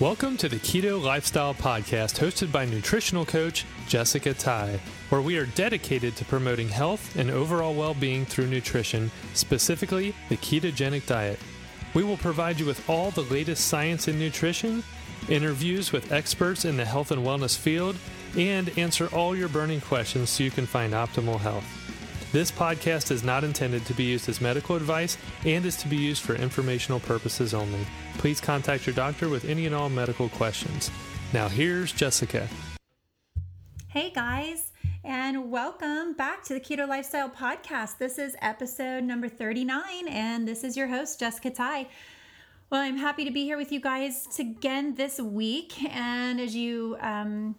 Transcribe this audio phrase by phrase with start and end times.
[0.00, 4.80] Welcome to the Keto Lifestyle Podcast, hosted by nutritional coach Jessica Tye,
[5.10, 10.38] where we are dedicated to promoting health and overall well being through nutrition, specifically the
[10.38, 11.38] ketogenic diet.
[11.92, 14.82] We will provide you with all the latest science in nutrition,
[15.28, 17.94] interviews with experts in the health and wellness field,
[18.38, 21.79] and answer all your burning questions so you can find optimal health.
[22.32, 25.96] This podcast is not intended to be used as medical advice and is to be
[25.96, 27.84] used for informational purposes only.
[28.18, 30.92] Please contact your doctor with any and all medical questions.
[31.32, 32.46] Now, here's Jessica.
[33.88, 34.70] Hey guys,
[35.02, 37.98] and welcome back to the Keto Lifestyle Podcast.
[37.98, 41.88] This is episode number 39, and this is your host, Jessica Tye.
[42.70, 45.82] Well, I'm happy to be here with you guys again this week.
[45.92, 47.56] And as you um,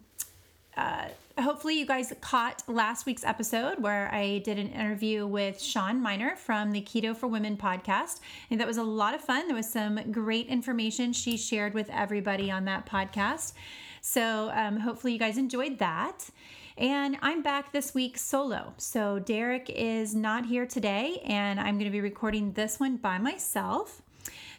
[0.78, 1.08] uh,
[1.38, 6.36] hopefully you guys caught last week's episode where I did an interview with Shawn Mynar
[6.36, 8.20] from the Keto for Women podcast.
[8.50, 9.46] And that was a lot of fun.
[9.46, 13.52] There was some great information she shared with everybody on that podcast.
[14.00, 16.28] So um, hopefully you guys enjoyed that.
[16.76, 18.74] And I'm back this week solo.
[18.78, 23.18] So Derek is not here today, and I'm going to be recording this one by
[23.18, 24.02] myself.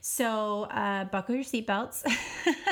[0.06, 2.04] So uh, buckle your seatbelts,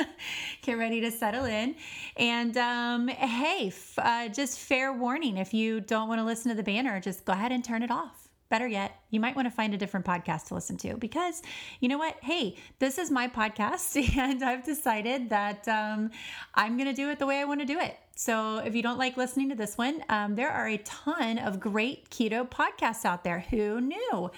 [0.62, 1.76] get ready to settle in.
[2.18, 6.54] And um, hey, f- uh, just fair warning if you don't want to listen to
[6.54, 8.28] the banner, just go ahead and turn it off.
[8.50, 11.40] Better yet, you might want to find a different podcast to listen to because
[11.80, 12.16] you know what?
[12.20, 16.10] Hey, this is my podcast, and I've decided that um,
[16.54, 17.96] I'm going to do it the way I want to do it.
[18.14, 21.60] So if you don't like listening to this one, um, there are a ton of
[21.60, 23.40] great keto podcasts out there.
[23.48, 24.30] Who knew?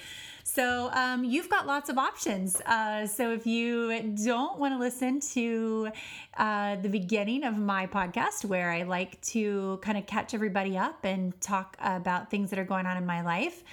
[0.47, 2.61] So um, you've got lots of options.
[2.67, 5.89] Uh, so if you don't want to listen to
[6.37, 11.03] uh, the beginning of my podcast, where I like to kind of catch everybody up
[11.03, 13.65] and talk about things that are going on in my life,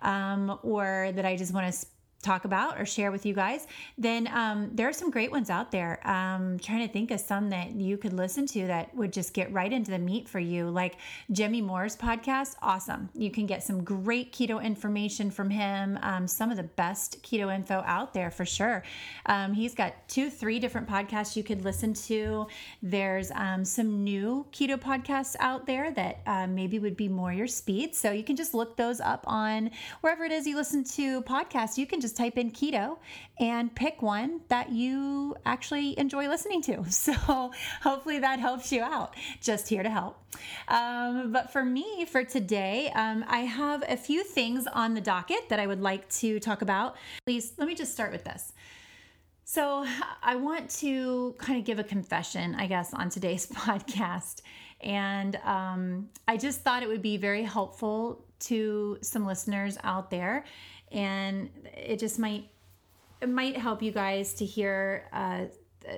[0.00, 1.86] um, or that I just want to
[2.26, 5.70] talk about or share with you guys, then um, there are some great ones out
[5.70, 6.00] there.
[6.06, 9.52] Um, trying to think of some that you could listen to that would just get
[9.52, 10.96] right into the meat for you, like
[11.30, 12.56] Jimmy Moore's podcast.
[12.60, 13.08] Awesome.
[13.14, 17.54] You can get some great keto information from him, um, some of the best keto
[17.54, 18.82] info out there for sure.
[19.26, 22.46] Um, he's got two, three different podcasts you could listen to.
[22.82, 27.46] There's um, some new keto podcasts out there that uh, maybe would be more your
[27.46, 27.94] speed.
[27.94, 29.70] So you can just look those up on
[30.00, 31.78] wherever it is you listen to podcasts.
[31.78, 32.98] You can just type in keto
[33.38, 36.84] and pick one that you actually enjoy listening to.
[36.96, 39.14] So hopefully that helps you out.
[39.40, 40.18] Just here to help.
[40.66, 45.48] Um, but for me, for today, um, I have a few things on the docket
[45.50, 46.96] that I would like to talk about.
[47.26, 48.52] Please, let me just start with this.
[49.44, 49.86] So,
[50.24, 54.40] I want to kind of give a confession, I guess, on today's podcast.
[54.80, 60.44] And um, I just thought it would be very helpful to some listeners out there
[60.92, 62.48] and it just might
[63.20, 65.44] it might help you guys to hear uh,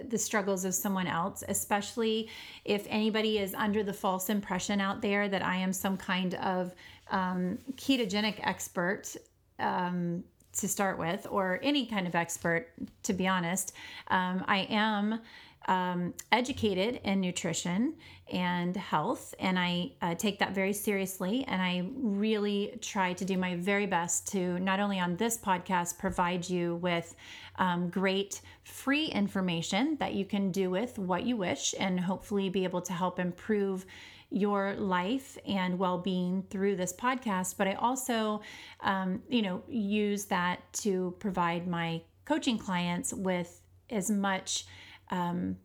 [0.09, 2.29] the struggles of someone else, especially
[2.65, 6.75] if anybody is under the false impression out there that I am some kind of
[7.11, 9.17] um, ketogenic expert.
[9.59, 10.25] Um,
[10.59, 12.69] to start with, or any kind of expert,
[13.05, 13.73] to be honest.
[14.09, 15.21] Um, I am
[15.69, 17.95] um, educated in nutrition
[18.33, 21.45] and health, and I uh, take that very seriously.
[21.47, 25.99] And I really try to do my very best to not only on this podcast
[25.99, 27.15] provide you with
[27.57, 32.65] um, great free information that you can do with what you wish, and hopefully be
[32.65, 33.85] able to help improve
[34.31, 38.43] your life and well-being through this podcast but i also
[38.81, 44.67] um, you know use that to provide my coaching clients with as much
[45.11, 45.57] um,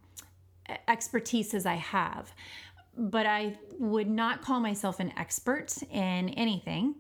[0.88, 2.34] expertise as I have.
[2.96, 6.94] But I would not call myself an expert in anything.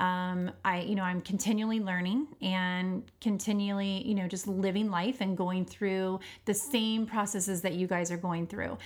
[0.00, 5.36] Um, I, you know, I'm continually learning and continually, you know, just living life and
[5.36, 8.76] going through the same processes that you guys are going through.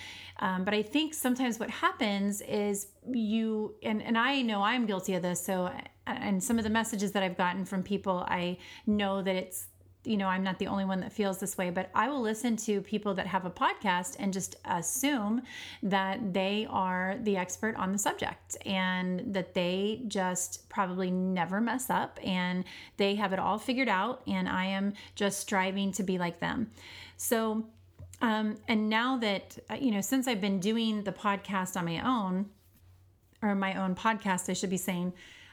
[0.40, 5.14] Um, but I think sometimes what happens is you, and, and I know I'm guilty
[5.14, 5.40] of this.
[5.40, 5.72] So,
[6.06, 9.68] and some of the messages that I've gotten from people, I know that it's
[10.04, 12.56] you know, I'm not the only one that feels this way, but I will listen
[12.58, 15.42] to people that have a podcast and just assume
[15.82, 21.90] that they are the expert on the subject and that they just probably never mess
[21.90, 22.64] up and
[22.96, 24.22] they have it all figured out.
[24.26, 26.70] And I am just striving to be like them.
[27.18, 27.66] So,
[28.22, 32.00] um, and now that, uh, you know, since I've been doing the podcast on my
[32.00, 32.46] own,
[33.42, 35.12] or my own podcast, I should be saying,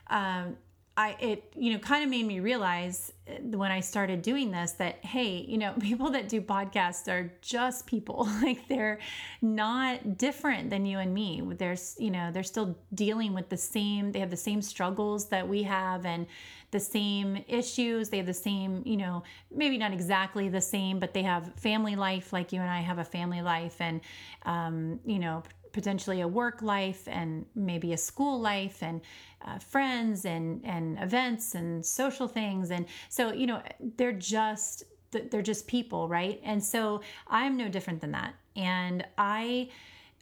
[0.09, 0.57] um,
[0.97, 4.71] I it you know kind of made me realize uh, when I started doing this
[4.73, 8.27] that hey, you know, people that do podcasts are just people.
[8.41, 8.99] like they're
[9.41, 11.41] not different than you and me.
[11.57, 15.47] There's, you know, they're still dealing with the same they have the same struggles that
[15.47, 16.25] we have and
[16.71, 18.09] the same issues.
[18.09, 19.23] They have the same, you know,
[19.53, 22.97] maybe not exactly the same, but they have family life like you and I have
[22.97, 24.01] a family life and
[24.43, 25.43] um, you know,
[25.77, 29.00] potentially a work life and maybe a school life and
[29.45, 32.71] uh, friends and and events and social things.
[32.71, 33.62] And so you know
[33.97, 36.41] they're just they're just people right?
[36.44, 38.33] And so i'm no different than that.
[38.56, 39.69] And i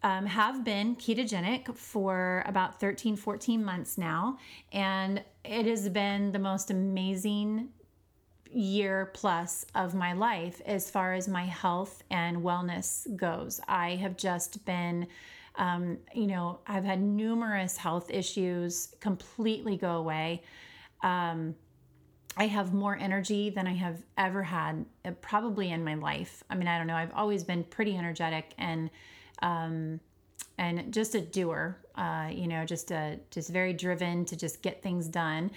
[0.04, 4.38] um, have been ketogenic for about 13 14 months now.
[4.74, 7.70] And it has been the most amazing
[8.56, 13.60] year plus of my life as far as my health and wellness goes.
[13.68, 15.08] I have just been
[15.58, 20.44] um, you know, I've had numerous health issues completely go away.
[21.04, 21.56] Um,
[22.38, 26.44] I have more energy than I have ever had, uh, probably in my life.
[26.50, 26.96] I mean, I don't know.
[26.96, 28.90] I've always been pretty energetic and
[29.42, 30.00] um,
[30.58, 31.78] and just a doer.
[31.96, 35.52] Uh, you know, just a just very driven to just get things done.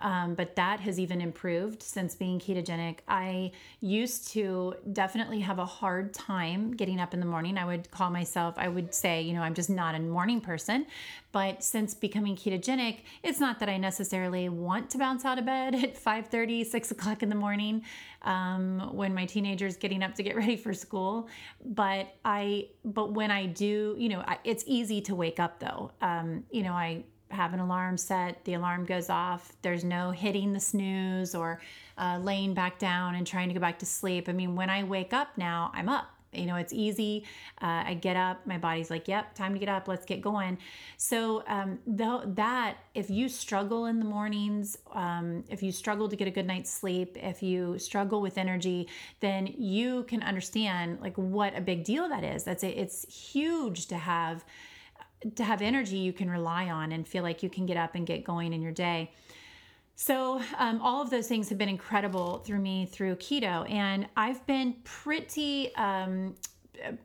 [0.00, 2.98] Um, but that has even improved since being ketogenic.
[3.08, 3.50] I
[3.80, 7.58] used to definitely have a hard time getting up in the morning.
[7.58, 10.86] I would call myself, I would say, you know, I'm just not a morning person.
[11.32, 15.74] But since becoming ketogenic, it's not that I necessarily want to bounce out of bed
[15.84, 17.82] at 5 30, 6 o'clock in the morning
[18.22, 21.28] um, when my teenager's getting up to get ready for school.
[21.64, 25.90] But I, but when I do, you know, I, it's easy to wake up though.
[26.00, 29.52] Um, you know, I have an alarm set, the alarm goes off.
[29.62, 31.60] There's no hitting the snooze or
[31.98, 34.28] uh, laying back down and trying to go back to sleep.
[34.28, 36.08] I mean, when I wake up now, I'm up.
[36.32, 37.24] You know, it's easy.
[37.60, 40.58] Uh, I get up, my body's like, yep, time to get up, let's get going.
[40.96, 46.14] So, um, though that, if you struggle in the mornings, um, if you struggle to
[46.14, 48.86] get a good night's sleep, if you struggle with energy,
[49.18, 52.44] then you can understand like what a big deal that is.
[52.44, 54.44] That's a, it's huge to have
[55.34, 58.06] to have energy you can rely on and feel like you can get up and
[58.06, 59.10] get going in your day.
[59.96, 64.44] So, um, all of those things have been incredible through me through keto, and I've
[64.46, 66.36] been pretty, um,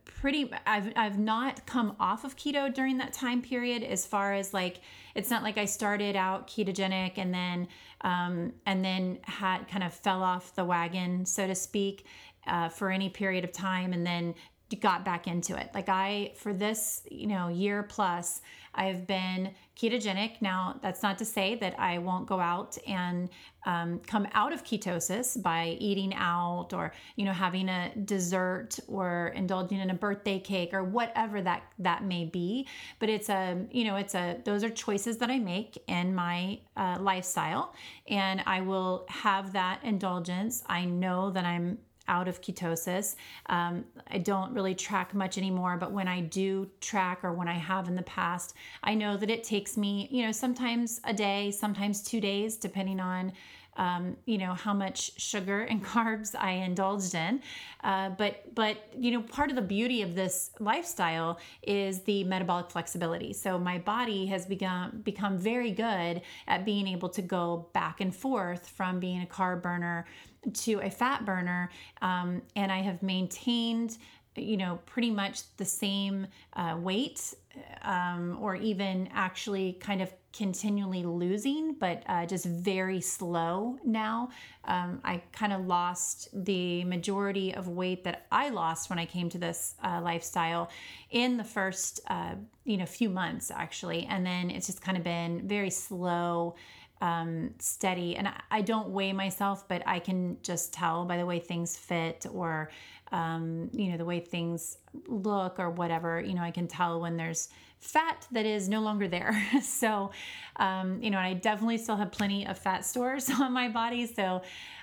[0.06, 0.50] pretty.
[0.66, 3.84] I've I've not come off of keto during that time period.
[3.84, 4.80] As far as like,
[5.14, 7.68] it's not like I started out ketogenic and then
[8.00, 12.06] um, and then had kind of fell off the wagon, so to speak.
[12.48, 14.36] Uh, for any period of time and then
[14.82, 15.70] got back into it.
[15.74, 18.42] Like I, for this, you know, year plus,
[18.74, 20.42] I've been ketogenic.
[20.42, 23.30] Now, that's not to say that I won't go out and
[23.66, 29.32] um, come out of ketosis by eating out or, you know, having a dessert or
[29.36, 32.68] indulging in a birthday cake or whatever that that may be.
[33.00, 36.60] But it's a, you know, it's a, those are choices that I make in my
[36.76, 37.74] uh, lifestyle,
[38.10, 40.64] and I will have that indulgence.
[40.68, 43.16] I know that I'm out of ketosis.
[43.48, 47.54] Um, I don't really track much anymore, but when I do track or when I
[47.54, 51.52] have in the past, I know that it takes me, you know, sometimes a day,
[51.52, 53.34] sometimes two days, depending on.
[53.77, 57.42] Um, you know how much sugar and carbs I indulged in,
[57.83, 62.69] uh, but but you know part of the beauty of this lifestyle is the metabolic
[62.72, 63.33] flexibility.
[63.33, 68.16] So my body has become become very good at being able to go back and
[68.16, 70.06] forth from being a carb burner
[70.54, 71.69] to a fat burner,
[72.01, 73.98] um, and I have maintained,
[74.36, 77.33] you know, pretty much the same uh, weight,
[77.81, 84.30] um, or even actually kind of continually losing, but uh, just very slow now.
[84.66, 89.30] Um, I kind of lost the majority of weight that I lost when I came
[89.30, 90.70] to this uh, lifestyle
[91.12, 95.04] in the first, uh, you know, few months actually, and then it's just kind of
[95.04, 96.56] been very slow
[97.01, 98.15] um, steady.
[98.15, 101.75] And I, I, don't weigh myself, but I can just tell by the way things
[101.77, 102.72] fit or,
[103.12, 104.77] um, you know, the way things
[105.08, 106.22] look or whatever.
[106.22, 107.50] You know, I can tell when there's
[107.86, 109.42] fat that is no longer there.
[109.62, 110.12] so,
[110.58, 114.08] um, you know, I definitely still have plenty of fat stores on my body.
[114.08, 114.42] So,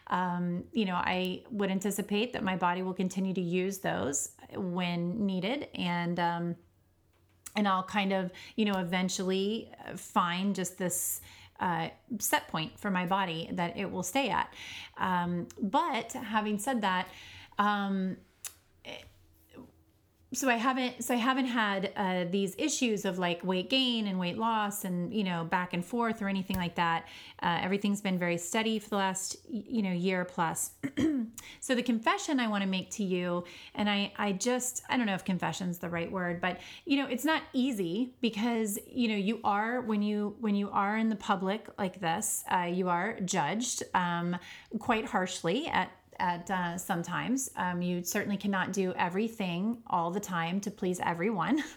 [0.09, 5.27] um, you know, I would anticipate that my body will continue to use those when
[5.27, 5.69] needed.
[5.75, 6.57] And, um,
[7.57, 11.21] and I'll kind of, you know, eventually find just this
[11.61, 14.53] uh, set point for my body that it will stay at.
[14.97, 17.09] Um, but having said that,
[17.59, 18.17] um,
[20.35, 24.19] so I haven't so I haven't had uh, these issues of like weight gain and
[24.19, 27.07] weight loss and you know back and forth or anything like that.
[27.43, 30.73] Uh, everything's been very steady for the last you know year plus.
[31.61, 35.07] so the confession I want to make to you, and I I just I don't
[35.07, 39.17] know if confession's the right word, but you know it's not easy because you know
[39.17, 43.21] you are when you when you are in the public like this, uh, you are
[43.21, 44.39] judged um,
[44.79, 47.51] quite harshly at at uh, sometimes.
[47.57, 51.63] Um, you certainly cannot do everything all the time to please everyone.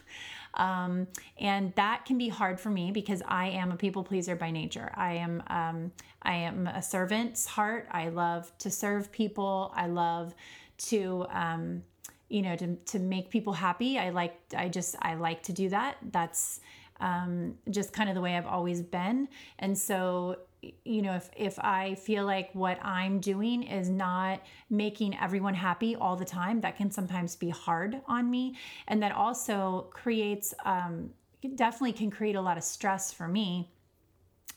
[0.56, 1.06] Um,
[1.38, 4.90] and that can be hard for me because I am a people pleaser by nature.
[4.94, 7.88] I am um, I am a servant's heart.
[7.90, 9.72] I love to serve people.
[9.76, 10.34] I love
[10.78, 11.82] to um,
[12.28, 13.98] you know to to make people happy.
[13.98, 15.98] I like I just I like to do that.
[16.10, 16.60] That's
[17.00, 19.28] um, just kind of the way I've always been.
[19.58, 20.36] And so
[20.84, 25.96] you know if if i feel like what i'm doing is not making everyone happy
[25.96, 28.56] all the time that can sometimes be hard on me.
[28.88, 31.10] And that also creates um,
[31.54, 33.70] definitely can create a lot of stress for me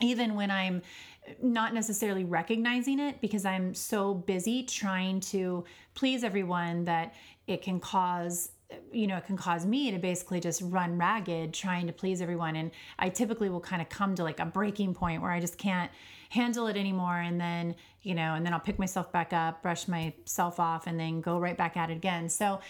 [0.00, 0.82] even when i'm
[1.42, 5.64] not necessarily recognizing it because i'm so busy trying to
[5.94, 7.14] please everyone that
[7.46, 8.50] it can cause
[8.92, 12.56] you know, it can cause me to basically just run ragged trying to please everyone.
[12.56, 15.58] And I typically will kind of come to like a breaking point where I just
[15.58, 15.90] can't
[16.30, 17.18] handle it anymore.
[17.18, 20.98] And then, you know, and then I'll pick myself back up, brush myself off, and
[20.98, 22.28] then go right back at it again.
[22.28, 22.60] So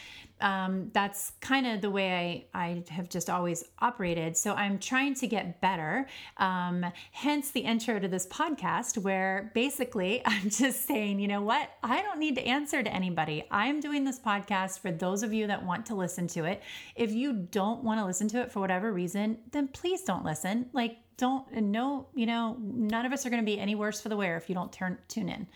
[0.40, 4.34] um, that's kind of the way I, I have just always operated.
[4.36, 6.08] So I'm trying to get better.
[6.38, 11.70] Um, hence the intro to this podcast, where basically I'm just saying, you know what?
[11.82, 13.44] I don't need to answer to anybody.
[13.50, 16.62] I'm doing this podcast for those of you that want to listen to it.
[16.96, 20.70] If you don't want to listen to it for whatever reason, then please don't listen.
[20.72, 24.08] Like, don't no you know none of us are going to be any worse for
[24.08, 25.46] the wear if you don't turn tune in.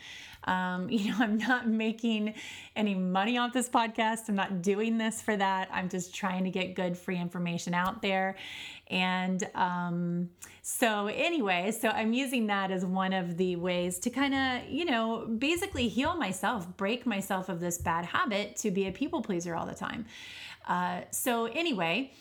[0.44, 2.34] Um, you know i'm not making
[2.76, 4.28] any money off this podcast.
[4.28, 5.68] I'm not doing this for that.
[5.72, 8.36] I'm just trying to get good free information out there.
[8.88, 10.28] And um,
[10.60, 14.84] so anyway so i'm using that as one of the ways to kind of you
[14.84, 19.56] know basically heal myself break myself of this bad habit to be a people pleaser
[19.56, 20.04] all the time.
[20.68, 22.12] Uh, so anyway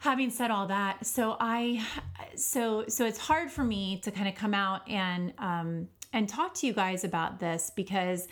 [0.00, 1.82] having said all that so i
[2.34, 6.54] so so it's hard for me to kind of come out and um and talk
[6.54, 8.26] to you guys about this because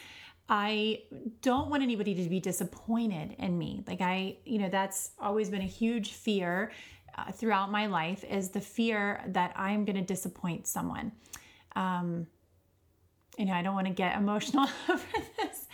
[0.49, 1.03] I
[1.43, 3.85] don't want anybody to be disappointed in me.
[3.87, 6.73] Like I, you know, that's always been a huge fear
[7.17, 11.13] uh, throughout my life is the fear that I'm going to disappoint someone.
[11.77, 12.27] Um,
[13.37, 15.07] you know, I don't want to get emotional over
[15.37, 15.67] this.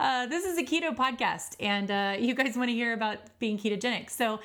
[0.00, 3.58] Uh, this is a keto podcast, and uh, you guys want to hear about being
[3.58, 4.10] ketogenic.
[4.10, 4.40] So,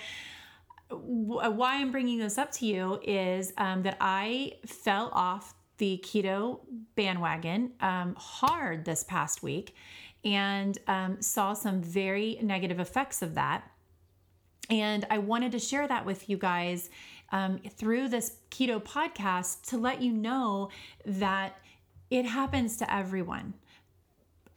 [0.92, 6.60] why I'm bringing this up to you is um, that I fell off the keto
[6.96, 9.76] bandwagon um, hard this past week
[10.24, 13.64] and um, saw some very negative effects of that.
[14.70, 16.90] And I wanted to share that with you guys
[17.32, 20.70] um, through this keto podcast to let you know
[21.06, 21.58] that
[22.10, 23.54] it happens to everyone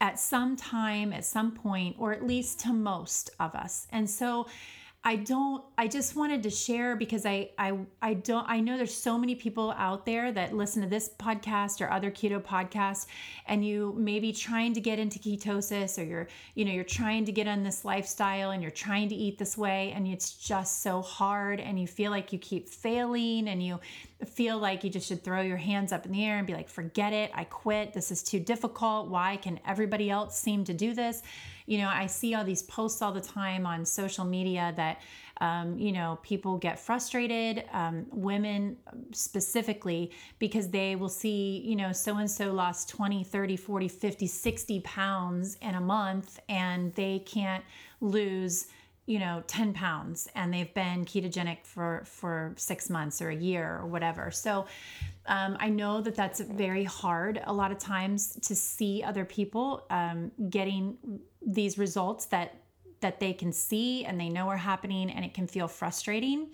[0.00, 3.86] at some time, at some point, or at least to most of us.
[3.90, 4.46] And so,
[5.06, 8.94] I don't I just wanted to share because I I I don't I know there's
[8.94, 13.06] so many people out there that listen to this podcast or other keto podcasts
[13.46, 17.26] and you may be trying to get into ketosis or you're you know you're trying
[17.26, 20.82] to get on this lifestyle and you're trying to eat this way and it's just
[20.82, 23.78] so hard and you feel like you keep failing and you
[24.24, 26.68] feel like you just should throw your hands up in the air and be like
[26.68, 27.30] forget it.
[27.34, 27.92] I quit.
[27.92, 29.08] This is too difficult.
[29.08, 31.22] Why can everybody else seem to do this
[31.66, 35.00] you know, I see all these posts all the time on social media that,
[35.40, 38.76] um, you know, people get frustrated, um, women
[39.12, 44.26] specifically, because they will see, you know, so and so lost 20, 30, 40, 50,
[44.26, 47.64] 60 pounds in a month and they can't
[48.00, 48.66] lose
[49.06, 53.78] you know 10 pounds and they've been ketogenic for for six months or a year
[53.80, 54.30] or whatever.
[54.30, 54.66] So
[55.26, 59.86] um, i know that that's very hard a lot of times to see other people
[59.90, 60.96] um, getting
[61.46, 62.56] these results that
[63.00, 66.48] that they can see and they know are happening and it can feel frustrating.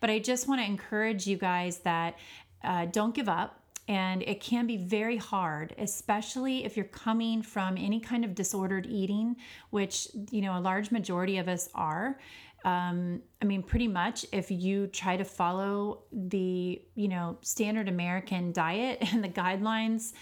[0.00, 2.18] But i just want to encourage you guys that
[2.64, 3.60] uh, don't give up.
[3.88, 8.86] And it can be very hard especially if you're coming from any kind of disordered
[8.86, 9.36] eating
[9.70, 12.18] which you know a large majority of us are.
[12.64, 18.52] Um, i mean pretty much if you try to follow the you know standard american
[18.52, 20.12] diet and the guidelines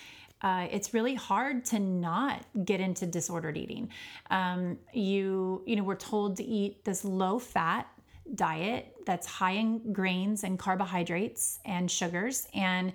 [0.43, 3.91] uh, it's really hard to not get into disordered eating.
[4.31, 7.87] Um, you, you know, we're told to eat this low fat
[8.35, 12.93] diet that's high in grains and carbohydrates and sugars, and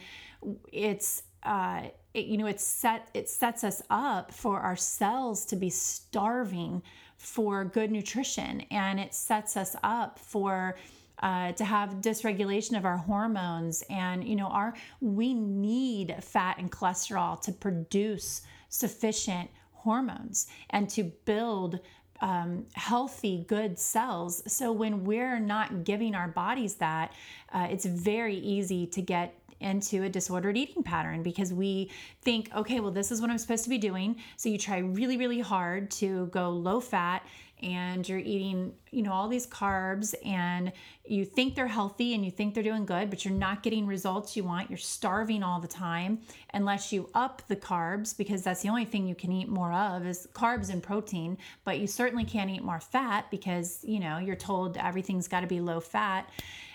[0.72, 1.84] it's uh,
[2.16, 6.82] it, you know it's set it sets us up for our cells to be starving
[7.18, 10.76] for good nutrition and it sets us up for
[11.20, 16.72] uh, to have dysregulation of our hormones and you know our we need fat and
[16.72, 21.80] cholesterol to produce sufficient hormones and to build
[22.22, 24.42] um, healthy, good cells.
[24.52, 27.14] So when we're not giving our bodies that,
[27.54, 31.90] uh, it's very easy to get into a disordered eating pattern because we
[32.22, 34.18] think, okay, well, this is what I'm supposed to be doing.
[34.38, 37.26] So you try really, really hard to go low fat
[37.62, 40.72] and you're eating, you know, all these carbs and
[41.06, 44.36] you think they're healthy and you think they're doing good, but you're not getting results
[44.36, 44.70] you want.
[44.70, 46.20] You're starving all the time
[46.54, 50.06] unless you up the carbs because that's the only thing you can eat more of
[50.06, 54.36] is carbs and protein, but you certainly can't eat more fat because, you know, you're
[54.36, 56.30] told everything's got to be low fat.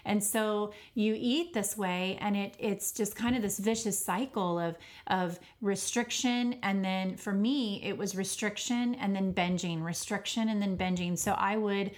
[0.05, 4.59] And so you eat this way and it it's just kind of this vicious cycle
[4.59, 4.77] of
[5.07, 10.77] of restriction and then for me it was restriction and then binging, restriction and then
[10.77, 11.19] binging.
[11.19, 11.93] So I would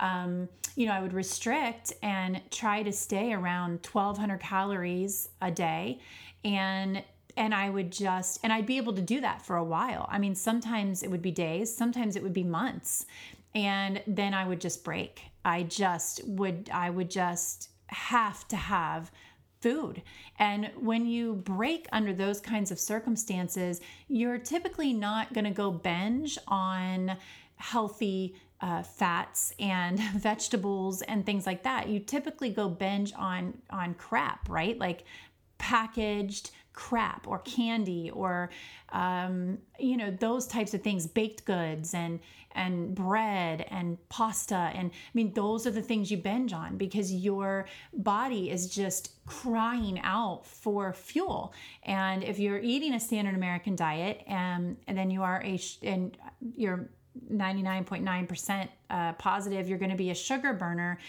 [0.00, 5.98] um, you know, I would restrict and try to stay around 1200 calories a day.
[6.44, 7.02] And
[7.36, 10.08] and I would just, and I'd be able to do that for a while.
[10.10, 13.06] I mean, sometimes it would be days, sometimes it would be months.
[13.58, 15.20] And then I would just break.
[15.44, 19.10] I just would, I would just have to have
[19.60, 20.00] food.
[20.38, 25.72] And when you break under those kinds of circumstances, you're typically not going to go
[25.72, 27.16] binge on
[27.56, 31.88] healthy uh, fats and vegetables and things like that.
[31.88, 34.78] You typically go binge on on crap, right?
[34.78, 35.02] Like
[35.58, 38.50] packaged crap or candy or
[38.90, 42.20] um, you know those types of things baked goods and
[42.52, 47.12] and bread and pasta and i mean those are the things you binge on because
[47.12, 51.52] your body is just crying out for fuel.
[51.82, 55.60] And if you're eating a standard american diet and, um, and then you are a
[55.82, 56.16] and
[56.56, 56.88] you're
[57.28, 61.00] 99.9% uh, positive you're going to be a sugar burner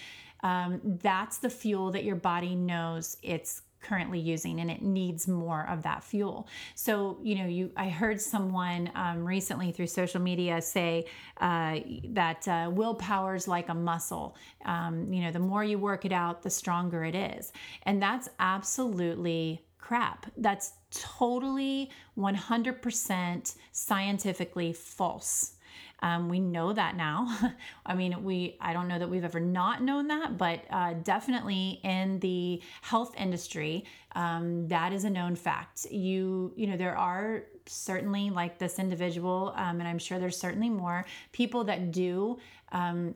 [0.41, 5.67] um, that's the fuel that your body knows it's currently using and it needs more
[5.69, 6.47] of that fuel.
[6.75, 11.05] So you know you i heard someone um, recently through social media say
[11.37, 14.35] uh, that uh, willpower is like a muscle.
[14.65, 17.51] Um, you know the more you work it out the stronger it is.
[17.83, 20.27] And that's absolutely crap.
[20.37, 25.53] That's totally 100% scientifically false
[26.01, 27.53] um, we know that now.
[27.85, 31.79] I mean, we I don't know that we've ever not known that, but uh, definitely
[31.83, 35.85] in the health industry, um, that is a known fact.
[35.91, 40.69] You you know there are certainly like this individual, um, and I'm sure there's certainly
[40.69, 42.39] more people that do
[42.71, 43.15] um,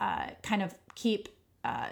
[0.00, 1.28] uh, kind of keep.
[1.64, 1.88] Uh,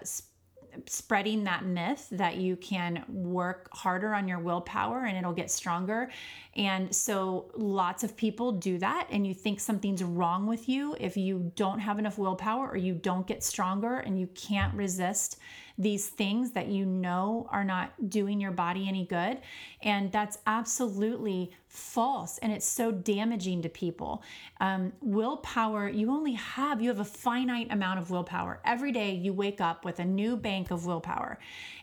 [0.86, 6.10] spreading that myth that you can work harder on your willpower and it'll get stronger.
[6.56, 11.16] And so lots of people do that, and you think something's wrong with you if
[11.16, 15.38] you don't have enough willpower or you don't get stronger and you can't resist
[15.76, 19.40] these things that you know are not doing your body any good.
[19.82, 24.22] And that's absolutely false and it's so damaging to people.
[24.60, 28.60] Um, willpower, you only have, you have a finite amount of willpower.
[28.64, 31.38] Every day you wake up with a new bank of willpower.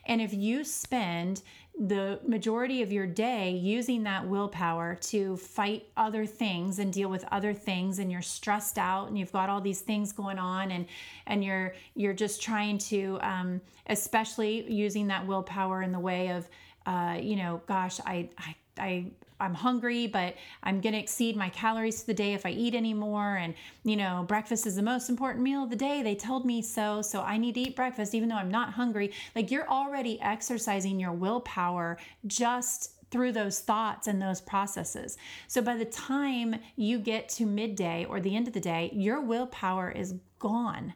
[0.06, 1.42] And if you spend
[1.78, 7.24] the majority of your day using that willpower to fight other things and deal with
[7.32, 10.86] other things and you're stressed out and you've got all these things going on and
[11.26, 16.48] and you're you're just trying to um, especially using that willpower in the way of
[16.84, 19.06] uh, you know gosh I I I
[19.42, 22.74] I'm hungry, but I'm going to exceed my calories for the day if I eat
[22.74, 23.36] anymore.
[23.36, 26.02] And, you know, breakfast is the most important meal of the day.
[26.02, 27.02] They told me so.
[27.02, 29.12] So I need to eat breakfast even though I'm not hungry.
[29.34, 35.18] Like you're already exercising your willpower just through those thoughts and those processes.
[35.46, 39.20] So by the time you get to midday or the end of the day, your
[39.20, 40.94] willpower is gone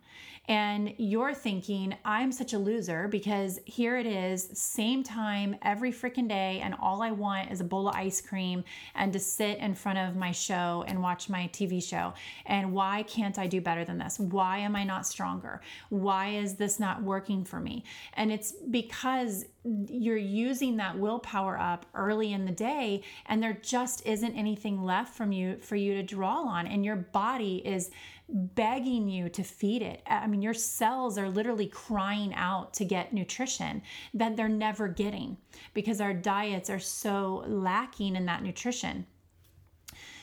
[0.48, 6.28] and you're thinking, I'm such a loser because here it is, same time every freaking
[6.28, 8.62] day, and all I want is a bowl of ice cream
[8.94, 12.14] and to sit in front of my show and watch my TV show.
[12.46, 14.20] And why can't I do better than this?
[14.20, 15.60] Why am I not stronger?
[15.88, 17.84] Why is this not working for me?
[18.14, 19.46] And it's because
[19.88, 25.16] you're using that willpower up early in the day and there just isn't anything left
[25.16, 27.90] from you for you to draw on and your body is
[28.28, 30.02] begging you to feed it.
[30.06, 33.82] I mean, your cells are literally crying out to get nutrition
[34.14, 35.36] that they're never getting
[35.74, 39.06] because our diets are so lacking in that nutrition.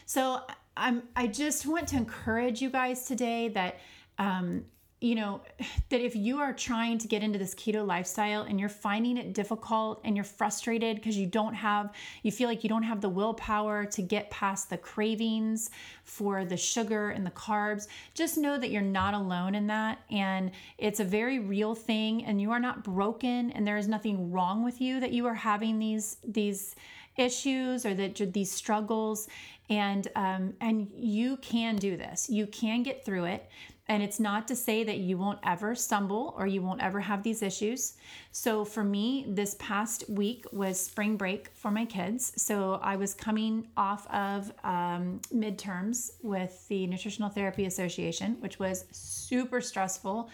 [0.06, 0.42] So,
[0.76, 3.80] I'm I just want to encourage you guys today that
[4.18, 4.66] um,
[5.04, 5.42] you know,
[5.90, 9.34] that if you are trying to get into this keto lifestyle and you're finding it
[9.34, 13.10] difficult and you're frustrated because you don't have, you feel like you don't have the
[13.10, 15.70] willpower to get past the cravings
[16.06, 20.00] for the sugar and the carbs, just know that you're not alone in that.
[20.10, 24.32] And it's a very real thing and you are not broken and there is nothing
[24.32, 26.76] wrong with you that you are having these, these,
[27.16, 29.28] issues or that these struggles.
[29.70, 32.30] And um, and you can do this.
[32.30, 33.50] You can get through it
[33.94, 37.22] and it's not to say that you won't ever stumble or you won't ever have
[37.22, 37.94] these issues.
[38.32, 42.34] So for me, this past week was spring break for my kids.
[42.36, 48.86] So I was coming off of um, midterms with the Nutritional Therapy Association, which was
[48.90, 50.28] super stressful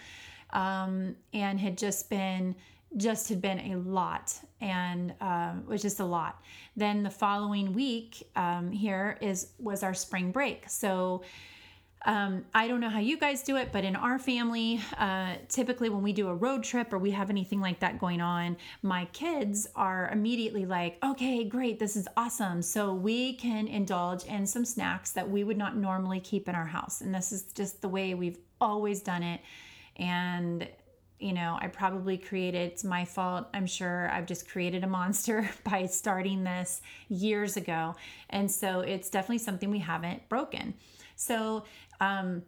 [0.54, 2.54] um, and had just been
[2.96, 6.42] just had been a lot and um, was just a lot
[6.76, 11.22] then the following week um, here is was our spring break so
[12.06, 15.90] um, I don't know how you guys do it, but in our family, uh, typically
[15.90, 19.04] when we do a road trip or we have anything like that going on, my
[19.06, 22.62] kids are immediately like, okay, great, this is awesome.
[22.62, 26.66] So we can indulge in some snacks that we would not normally keep in our
[26.66, 27.02] house.
[27.02, 29.40] And this is just the way we've always done it.
[29.96, 30.66] And
[31.18, 33.46] you know, I probably created, it's my fault.
[33.52, 37.94] I'm sure I've just created a monster by starting this years ago.
[38.30, 40.72] And so it's definitely something we haven't broken.
[41.20, 41.64] So
[42.00, 42.42] um,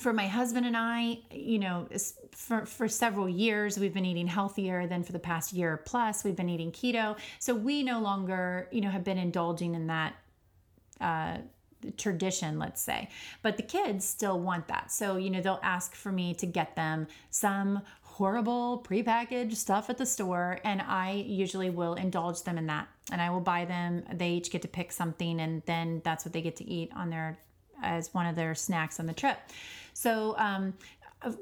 [0.00, 1.88] for my husband and I, you know,
[2.32, 6.24] for, for several years, we've been eating healthier than for the past year plus.
[6.24, 7.16] We've been eating keto.
[7.38, 10.14] So we no longer, you know, have been indulging in that
[11.00, 11.38] uh,
[11.96, 13.08] tradition, let's say.
[13.42, 14.90] But the kids still want that.
[14.90, 19.96] So, you know, they'll ask for me to get them some horrible prepackaged stuff at
[19.96, 20.58] the store.
[20.64, 22.88] And I usually will indulge them in that.
[23.12, 26.32] And I will buy them, they each get to pick something, and then that's what
[26.32, 27.38] they get to eat on their
[27.82, 29.38] as one of their snacks on the trip.
[29.92, 30.74] So, um,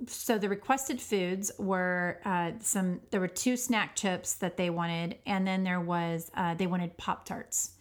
[0.07, 3.01] so the requested foods were uh, some.
[3.11, 6.97] There were two snack chips that they wanted, and then there was uh, they wanted
[6.97, 7.73] Pop Tarts.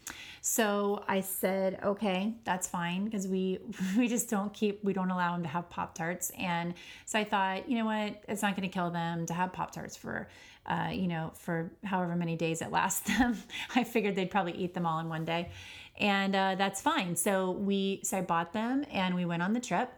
[0.41, 3.59] So I said, okay, that's fine because we
[3.97, 6.31] we just don't keep we don't allow them to have Pop Tarts.
[6.31, 6.73] And
[7.05, 9.71] so I thought, you know what, it's not going to kill them to have Pop
[9.71, 10.27] Tarts for,
[10.65, 13.37] uh, you know, for however many days it lasts them.
[13.75, 15.49] I figured they'd probably eat them all in one day
[15.97, 17.15] and uh, that's fine.
[17.15, 19.91] So we so I bought them and we went on the trip,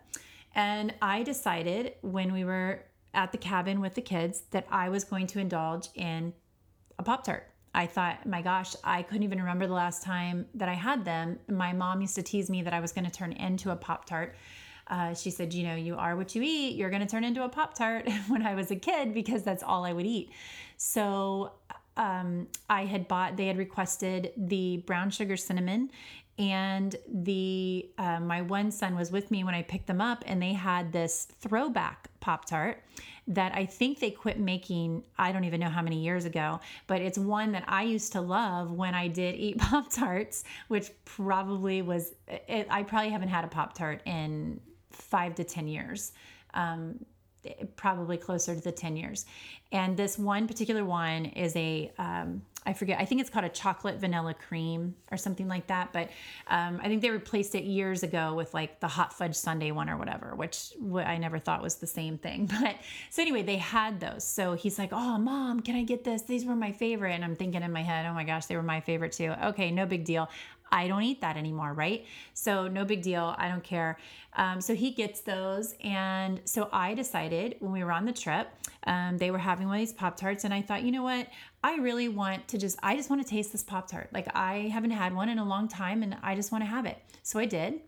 [0.54, 5.04] and I decided when we were at the cabin with the kids that I was
[5.04, 6.34] going to indulge in
[7.00, 7.50] a pop tart.
[7.74, 11.40] I thought, my gosh, I couldn't even remember the last time that I had them.
[11.50, 14.06] My mom used to tease me that I was going to turn into a pop
[14.06, 14.36] tart.
[14.88, 16.76] Uh, she said, You know, you are what you eat.
[16.76, 19.64] You're going to turn into a Pop Tart when I was a kid because that's
[19.64, 20.32] all I would eat.
[20.78, 21.54] So
[21.98, 25.92] um, I had bought, they had requested the brown sugar cinnamon.
[26.38, 30.42] And the uh, my one son was with me when I picked them up, and
[30.42, 32.84] they had this throwback Pop Tart
[33.28, 37.02] that I think they quit making, I don't even know how many years ago, but
[37.02, 41.82] it's one that I used to love when I did eat Pop Tarts, which probably
[41.82, 44.60] was, it, I probably haven't had a Pop Tart in
[44.92, 46.12] five to 10 years.
[46.54, 47.04] Um,
[47.76, 49.26] probably closer to the 10 years.
[49.72, 53.50] And this one particular one is a um, I forget, I think it's called a
[53.50, 55.94] chocolate vanilla cream or something like that.
[55.94, 56.10] But
[56.48, 59.88] um, I think they replaced it years ago with like the hot fudge sundae one
[59.88, 62.50] or whatever, which I never thought was the same thing.
[62.66, 62.78] But
[63.12, 64.24] so anyway, they had those.
[64.24, 66.24] So he's like, Oh, mom, can I get this?
[66.24, 67.12] These were my favorite.
[67.12, 69.34] And I'm thinking in my head, Oh my gosh, they were my favorite too.
[69.44, 70.30] Okay, no big deal.
[70.72, 72.06] I don't eat that anymore, right?
[72.34, 73.36] So, no big deal.
[73.38, 73.98] I don't care.
[74.34, 75.76] Um, so, he gets those.
[75.84, 78.50] And so, I decided when we were on the trip,
[78.86, 80.44] um, they were having one of these Pop Tarts.
[80.44, 81.28] And I thought, you know what?
[81.64, 84.10] I really want to just, I just want to taste this Pop Tart.
[84.14, 86.86] Like, I haven't had one in a long time and I just want to have
[86.86, 86.98] it.
[87.24, 87.82] So, I did.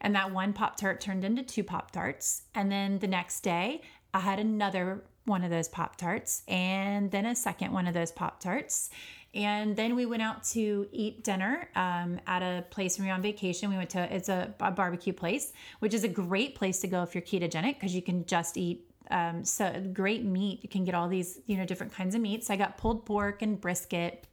[0.00, 2.42] And that one Pop Tart turned into two Pop Tarts.
[2.54, 7.26] And then the next day, I had another one of those Pop Tarts and then
[7.26, 8.90] a second one of those Pop Tarts.
[9.32, 13.14] And then we went out to eat dinner um, at a place when we were
[13.14, 13.70] on vacation.
[13.70, 17.02] We went to, it's a, a barbecue place, which is a great place to go
[17.02, 20.60] if you're ketogenic because you can just eat um, so great meat.
[20.62, 22.50] You can get all these, you know, different kinds of meats.
[22.50, 24.26] I got pulled pork and brisket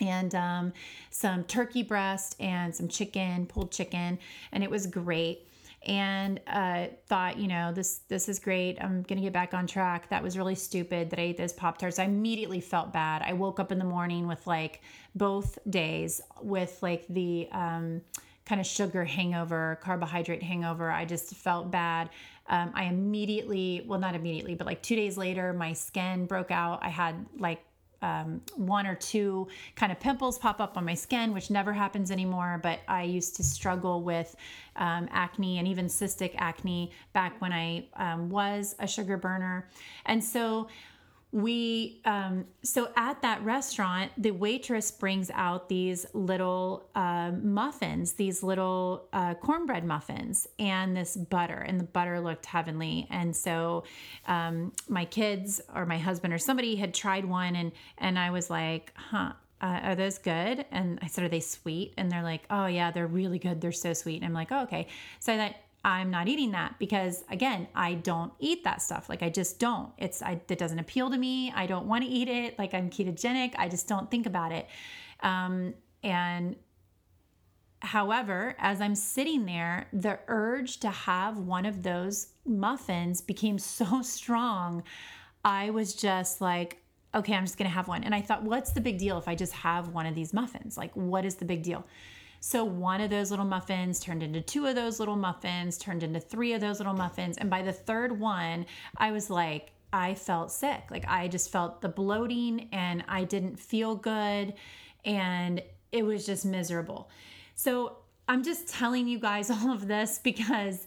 [0.00, 0.72] and um,
[1.10, 4.18] some turkey breast and some chicken, pulled chicken,
[4.52, 5.46] and it was great
[5.86, 8.78] and uh, thought, you know, this this is great.
[8.80, 10.08] I'm gonna get back on track.
[10.08, 11.98] That was really stupid that I ate those pop tarts.
[11.98, 13.22] I immediately felt bad.
[13.22, 14.82] I woke up in the morning with like
[15.14, 18.00] both days with like the um,
[18.46, 20.90] kind of sugar hangover, carbohydrate hangover.
[20.90, 22.10] I just felt bad.
[22.46, 26.80] Um, I immediately, well, not immediately, but like two days later, my skin broke out.
[26.82, 27.62] I had like
[28.04, 32.10] um, one or two kind of pimples pop up on my skin, which never happens
[32.10, 32.60] anymore.
[32.62, 34.36] But I used to struggle with
[34.76, 39.68] um, acne and even cystic acne back when I um, was a sugar burner.
[40.04, 40.68] And so
[41.34, 48.44] we um, so at that restaurant the waitress brings out these little uh, muffins these
[48.44, 53.82] little uh, cornbread muffins and this butter and the butter looked heavenly and so
[54.28, 58.48] um, my kids or my husband or somebody had tried one and and i was
[58.48, 60.66] like huh uh, are those good?
[60.72, 61.94] And I said, are they sweet?
[61.96, 63.62] And they're like, oh yeah, they're really good.
[63.62, 64.16] They're so sweet.
[64.16, 64.88] And I'm like, oh, okay.
[65.20, 69.08] So I thought, I'm not eating that because again, I don't eat that stuff.
[69.10, 69.92] Like I just don't.
[69.98, 71.52] It's I it doesn't appeal to me.
[71.54, 72.58] I don't want to eat it.
[72.58, 73.54] Like I'm ketogenic.
[73.58, 74.66] I just don't think about it.
[75.20, 76.56] Um, and
[77.82, 84.00] however, as I'm sitting there, the urge to have one of those muffins became so
[84.00, 84.82] strong.
[85.44, 86.78] I was just like,
[87.14, 88.02] okay, I'm just going to have one.
[88.02, 90.76] And I thought, what's the big deal if I just have one of these muffins?
[90.76, 91.86] Like, what is the big deal?
[92.46, 96.20] So one of those little muffins turned into two of those little muffins, turned into
[96.20, 97.38] three of those little muffins.
[97.38, 98.66] And by the third one,
[98.98, 100.82] I was like, I felt sick.
[100.90, 104.52] Like I just felt the bloating and I didn't feel good.
[105.06, 107.08] And it was just miserable.
[107.54, 107.96] So
[108.28, 110.86] I'm just telling you guys all of this because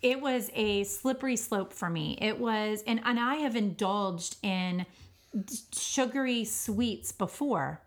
[0.00, 2.16] it was a slippery slope for me.
[2.18, 4.86] It was, and, and I have indulged in
[5.70, 7.82] sugary sweets before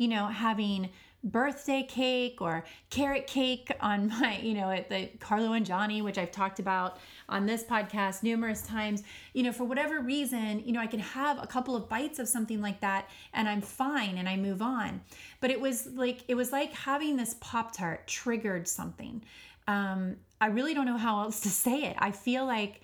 [0.00, 0.88] you know, having
[1.22, 6.16] birthday cake or carrot cake on my, you know, at the Carlo and Johnny, which
[6.16, 6.96] I've talked about
[7.28, 9.02] on this podcast numerous times,
[9.34, 12.28] you know, for whatever reason, you know, I can have a couple of bites of
[12.28, 15.02] something like that and I'm fine and I move on.
[15.42, 19.22] But it was like, it was like having this Pop Tart triggered something.
[19.68, 21.96] Um, I really don't know how else to say it.
[21.98, 22.80] I feel like,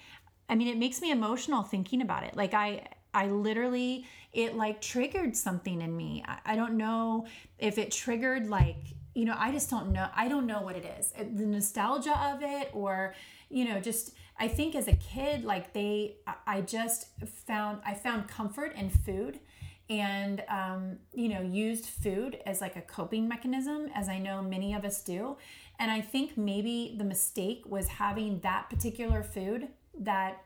[0.51, 2.37] I mean, it makes me emotional thinking about it.
[2.37, 2.83] Like, I,
[3.15, 4.05] I literally,
[4.37, 6.23] it like triggered something in me.
[6.29, 7.27] I, I don't know
[7.59, 8.77] if it triggered like,
[9.15, 10.09] you know, I just don't know.
[10.15, 11.13] I don't know what it is.
[11.13, 13.15] The nostalgia of it, or,
[13.49, 17.07] you know, just, I think as a kid, like they, I just
[17.47, 19.41] found, I found comfort in food
[19.89, 24.75] and um, you know used food as like a coping mechanism as i know many
[24.75, 25.37] of us do
[25.79, 30.43] and i think maybe the mistake was having that particular food that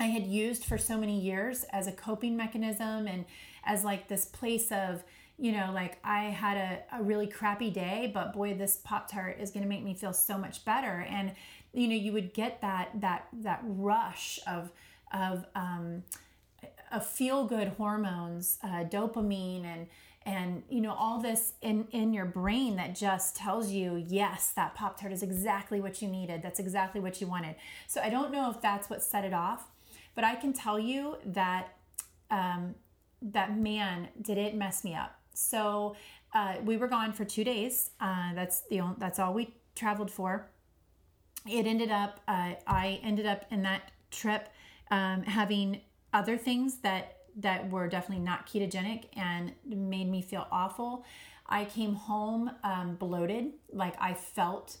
[0.00, 3.26] I had used for so many years as a coping mechanism and
[3.64, 5.04] as like this place of,
[5.38, 9.36] you know, like I had a, a really crappy day, but boy, this Pop Tart
[9.38, 11.06] is to make me feel so much better.
[11.08, 11.32] And,
[11.74, 14.72] you know, you would get that, that, that rush of,
[15.12, 16.02] of, um,
[16.90, 19.86] of feel good hormones, uh, dopamine and,
[20.26, 24.74] and you know all this in in your brain that just tells you yes that
[24.74, 27.54] pop tart is exactly what you needed that's exactly what you wanted
[27.86, 29.70] so i don't know if that's what set it off
[30.20, 31.78] but I can tell you that
[32.30, 32.74] um,
[33.22, 35.18] that man did it mess me up.
[35.32, 35.96] So
[36.34, 37.92] uh, we were gone for two days.
[38.02, 40.50] Uh, that's the only, that's all we traveled for.
[41.48, 44.50] It ended up uh, I ended up in that trip
[44.90, 45.80] um, having
[46.12, 51.06] other things that that were definitely not ketogenic and made me feel awful.
[51.48, 54.76] I came home um, bloated, like I felt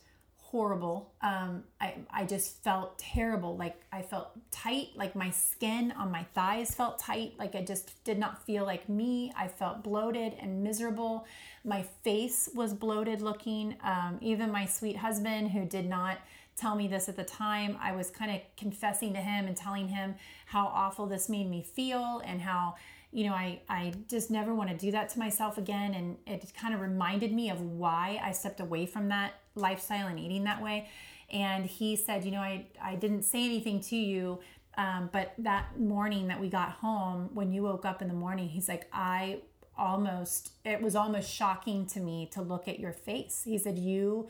[0.50, 1.12] horrible.
[1.22, 3.56] Um, I, I just felt terrible.
[3.56, 7.34] Like I felt tight, like my skin on my thighs felt tight.
[7.38, 9.32] Like I just did not feel like me.
[9.36, 11.26] I felt bloated and miserable.
[11.64, 13.76] My face was bloated looking.
[13.84, 16.18] Um, even my sweet husband, who did not
[16.56, 19.86] tell me this at the time, I was kind of confessing to him and telling
[19.86, 22.74] him how awful this made me feel and how
[23.12, 25.94] you know, I, I just never want to do that to myself again.
[25.94, 30.18] And it kind of reminded me of why I stepped away from that lifestyle and
[30.18, 30.88] eating that way.
[31.32, 34.40] And he said, you know, I, I didn't say anything to you,
[34.76, 38.48] um, but that morning that we got home, when you woke up in the morning,
[38.48, 39.40] he's like, I
[39.76, 43.42] almost, it was almost shocking to me to look at your face.
[43.44, 44.28] He said, you,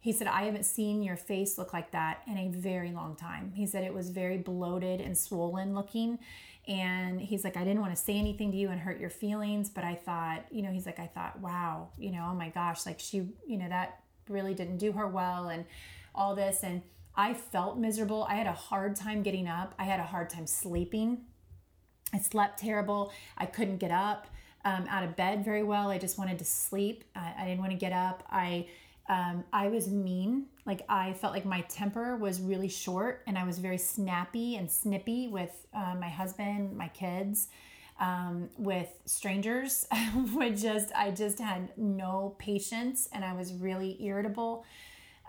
[0.00, 3.52] he said, I haven't seen your face look like that in a very long time.
[3.54, 6.18] He said it was very bloated and swollen looking.
[6.68, 9.68] And he's like, I didn't want to say anything to you and hurt your feelings,
[9.68, 12.86] but I thought, you know, he's like, I thought, wow, you know, oh my gosh,
[12.86, 15.64] like she, you know, that really didn't do her well and
[16.14, 16.62] all this.
[16.62, 16.82] And
[17.16, 18.24] I felt miserable.
[18.28, 19.74] I had a hard time getting up.
[19.78, 21.22] I had a hard time sleeping.
[22.14, 23.12] I slept terrible.
[23.36, 24.28] I couldn't get up
[24.64, 25.90] um, out of bed very well.
[25.90, 27.04] I just wanted to sleep.
[27.16, 28.22] I, I didn't want to get up.
[28.30, 28.68] I
[29.12, 30.46] um, I was mean.
[30.64, 34.70] Like I felt like my temper was really short, and I was very snappy and
[34.70, 37.48] snippy with uh, my husband, my kids
[38.00, 39.86] um, with strangers
[40.34, 44.64] would just I just had no patience and I was really irritable.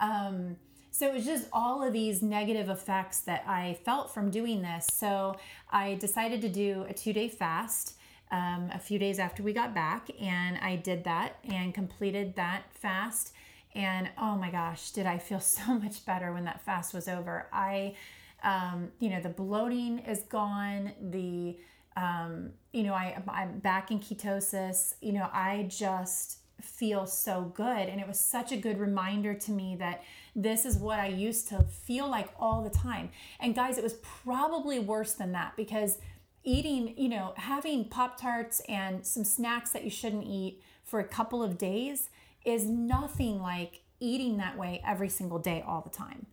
[0.02, 0.58] Um,
[0.91, 4.88] so it was just all of these negative effects that I felt from doing this.
[4.91, 5.36] So
[5.72, 7.96] I decided to do a two day fast
[8.32, 12.63] um, a few days after we got back, and I did that and completed that
[12.74, 13.34] fast.
[13.75, 17.47] And oh my gosh, did I feel so much better when that fast was over?
[17.51, 17.95] I,
[18.43, 20.91] um, you know, the bloating is gone.
[21.01, 21.57] The,
[21.95, 24.95] um, you know, I, I'm back in ketosis.
[25.01, 27.89] You know, I just feel so good.
[27.89, 30.03] And it was such a good reminder to me that
[30.36, 33.09] this is what I used to feel like all the time.
[33.39, 35.99] And guys, it was probably worse than that because
[36.43, 41.07] eating, you know, having Pop Tarts and some snacks that you shouldn't eat for a
[41.07, 42.09] couple of days
[42.45, 46.27] is nothing like eating that way every single day all the time.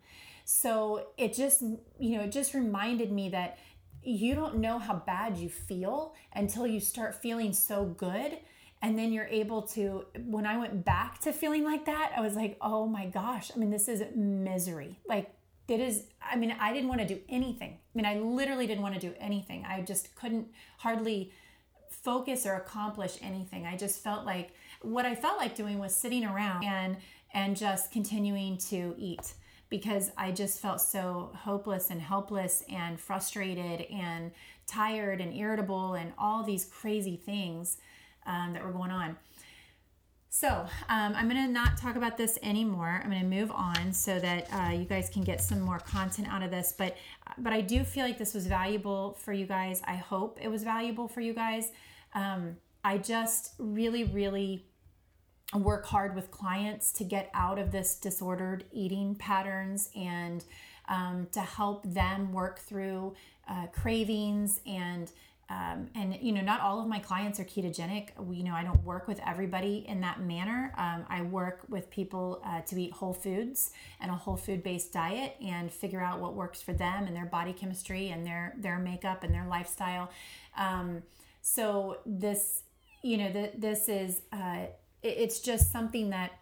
[0.45, 3.59] So it just, you know, it just reminded me that
[4.03, 8.39] you don't know how bad you feel until you start feeling so good.
[8.83, 12.35] And then you're able to when i went back to feeling like that i was
[12.35, 14.99] like oh my gosh i mean this is misery.
[15.07, 15.31] Like
[15.69, 17.73] it is i mean i didn't want to do anything.
[17.73, 19.67] I mean i literally didn't want to do anything.
[19.69, 21.31] I just couldn't hardly
[21.91, 23.67] focus or accomplish anything.
[23.67, 26.97] I just felt like what i felt like doing was sitting around and
[27.33, 29.35] and just continuing to eat
[29.69, 34.33] because i just felt so hopeless and helpless and frustrated and
[34.71, 37.79] tired and irritable and all these crazy things
[38.27, 39.17] um, that were going on.
[40.33, 40.49] So
[40.89, 43.01] um, I'm going to not talk about this anymore.
[43.03, 46.29] I'm going to move on so that uh, you guys can get some more content
[46.29, 46.73] out of this.
[46.77, 46.97] But
[47.39, 49.83] but I do feel like this was valuable for you guys.
[49.85, 51.73] I hope it was valuable for you guys.
[52.15, 54.67] Um, I just really really
[55.55, 60.45] work hard with clients to get out of this disordered eating patterns and
[60.89, 63.15] um, to help them work through
[63.49, 65.11] uh, cravings and
[65.49, 68.11] um, and you know not all of my clients are ketogenic.
[68.19, 70.73] We, you know i don't work with everybody in that manner.
[70.79, 74.93] Um, i work with people uh, to eat whole foods and a whole food based
[74.93, 78.79] diet and figure out what works for them and their body chemistry and their their
[78.79, 80.11] makeup and their lifestyle.
[80.57, 81.03] Um,
[81.43, 82.63] so this
[83.03, 84.67] you know the, this is uh,
[85.03, 86.33] it's just something that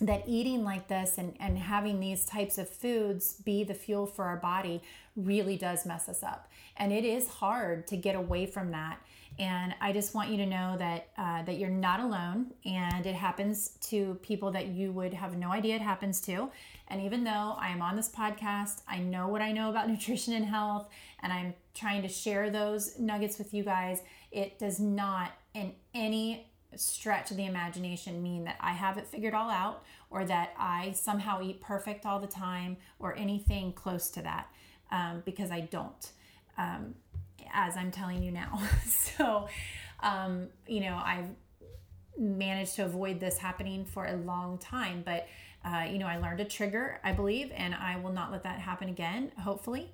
[0.00, 4.26] that eating like this and, and having these types of foods be the fuel for
[4.26, 4.82] our body
[5.16, 6.50] really does mess us up.
[6.76, 9.00] And it is hard to get away from that.
[9.38, 13.14] And I just want you to know that uh, that you're not alone, and it
[13.14, 16.50] happens to people that you would have no idea it happens to.
[16.88, 20.32] And even though I am on this podcast, I know what I know about nutrition
[20.32, 20.88] and health,
[21.22, 24.00] and I'm trying to share those nuggets with you guys.
[24.32, 26.46] It does not in any
[26.78, 30.92] stretch of the imagination mean that I have it figured all out or that I
[30.92, 34.48] somehow eat perfect all the time or anything close to that
[34.90, 36.10] um, because I don't,
[36.58, 36.94] um,
[37.52, 38.60] as I'm telling you now.
[38.86, 39.48] so,
[40.00, 41.28] um, you know, I've
[42.18, 45.26] managed to avoid this happening for a long time, but,
[45.64, 48.58] uh, you know, I learned a trigger, I believe, and I will not let that
[48.58, 49.90] happen again, hopefully.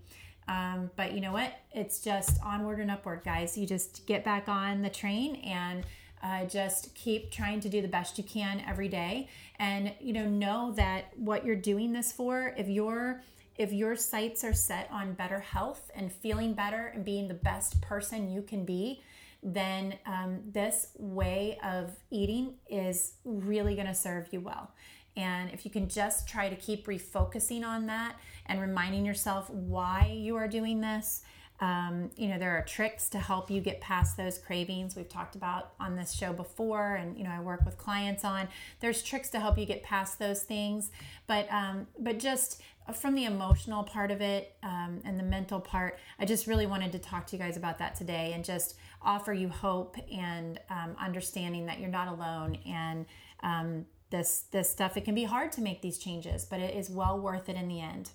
[0.48, 1.52] Um, but you know what?
[1.72, 3.56] It's just onward and upward, guys.
[3.56, 5.84] You just get back on the train and
[6.22, 10.28] uh, just keep trying to do the best you can every day, and you know
[10.28, 12.54] know that what you're doing this for.
[12.56, 13.22] If your
[13.56, 17.80] if your sights are set on better health and feeling better and being the best
[17.82, 19.02] person you can be,
[19.42, 24.70] then um, this way of eating is really going to serve you well.
[25.16, 30.16] And if you can just try to keep refocusing on that and reminding yourself why
[30.18, 31.22] you are doing this,
[31.62, 35.36] um, you know, there are tricks to help you get past those cravings we've talked
[35.36, 38.48] about on this show before, and you know, I work with clients on.
[38.80, 40.90] There's tricks to help you get past those things,
[41.28, 42.60] but um, but just
[42.92, 46.90] from the emotional part of it um, and the mental part, I just really wanted
[46.92, 50.96] to talk to you guys about that today and just offer you hope and um,
[51.00, 53.06] understanding that you're not alone and
[53.44, 54.96] um, this this stuff.
[54.96, 57.68] It can be hard to make these changes, but it is well worth it in
[57.68, 58.10] the end.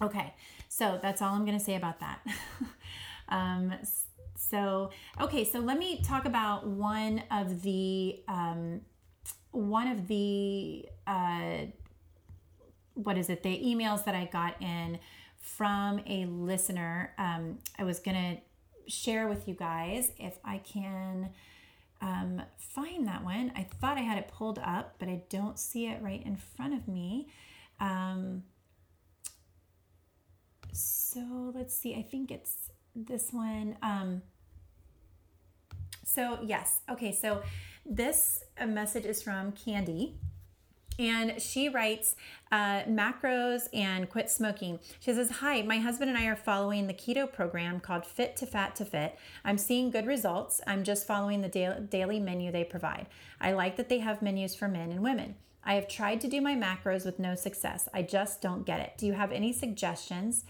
[0.00, 0.34] Okay,
[0.72, 2.26] so that's all I'm going to say about that.
[3.28, 3.74] um,
[4.38, 4.88] so,
[5.20, 8.80] okay, so let me talk about one of the um,
[9.50, 11.66] one of the uh,
[12.94, 13.42] what is it?
[13.42, 14.98] The emails that I got in
[15.40, 17.12] from a listener.
[17.18, 21.28] Um, I was going to share with you guys if I can
[22.00, 23.52] um, find that one.
[23.54, 26.72] I thought I had it pulled up, but I don't see it right in front
[26.72, 27.28] of me.
[27.78, 28.44] Um,
[30.72, 33.76] so let's see, I think it's this one.
[33.82, 34.22] Um,
[36.04, 37.42] so, yes, okay, so
[37.86, 40.14] this message is from Candy.
[40.98, 42.16] And she writes
[42.50, 44.78] uh, macros and quit smoking.
[45.00, 48.46] She says, Hi, my husband and I are following the keto program called Fit to
[48.46, 49.18] Fat to Fit.
[49.42, 50.60] I'm seeing good results.
[50.66, 53.06] I'm just following the daily menu they provide.
[53.40, 55.36] I like that they have menus for men and women.
[55.64, 57.88] I have tried to do my macros with no success.
[57.94, 58.94] I just don't get it.
[58.96, 60.44] Do you have any suggestions?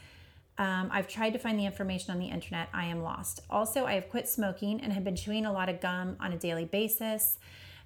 [0.59, 2.68] Um, I've tried to find the information on the internet.
[2.72, 3.40] I am lost.
[3.51, 6.38] Also, I have quit smoking and have been chewing a lot of gum on a
[6.38, 7.38] daily basis.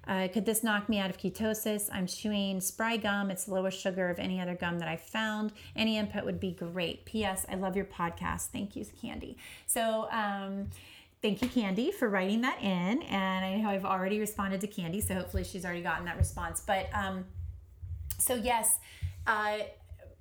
[0.07, 1.89] Uh, could this knock me out of ketosis?
[1.91, 3.29] I'm chewing spry gum.
[3.29, 5.51] It's the lowest sugar of any other gum that I've found.
[5.75, 7.03] Any input would be great.
[7.05, 7.45] P.S.
[7.49, 8.47] I love your podcast.
[8.47, 9.37] Thank you, Candy.
[9.65, 10.69] So, um,
[11.21, 13.01] thank you, Candy, for writing that in.
[13.03, 16.61] And I know I've already responded to Candy, so hopefully she's already gotten that response.
[16.65, 17.25] But um,
[18.19, 18.79] so, yes,
[19.25, 19.57] uh,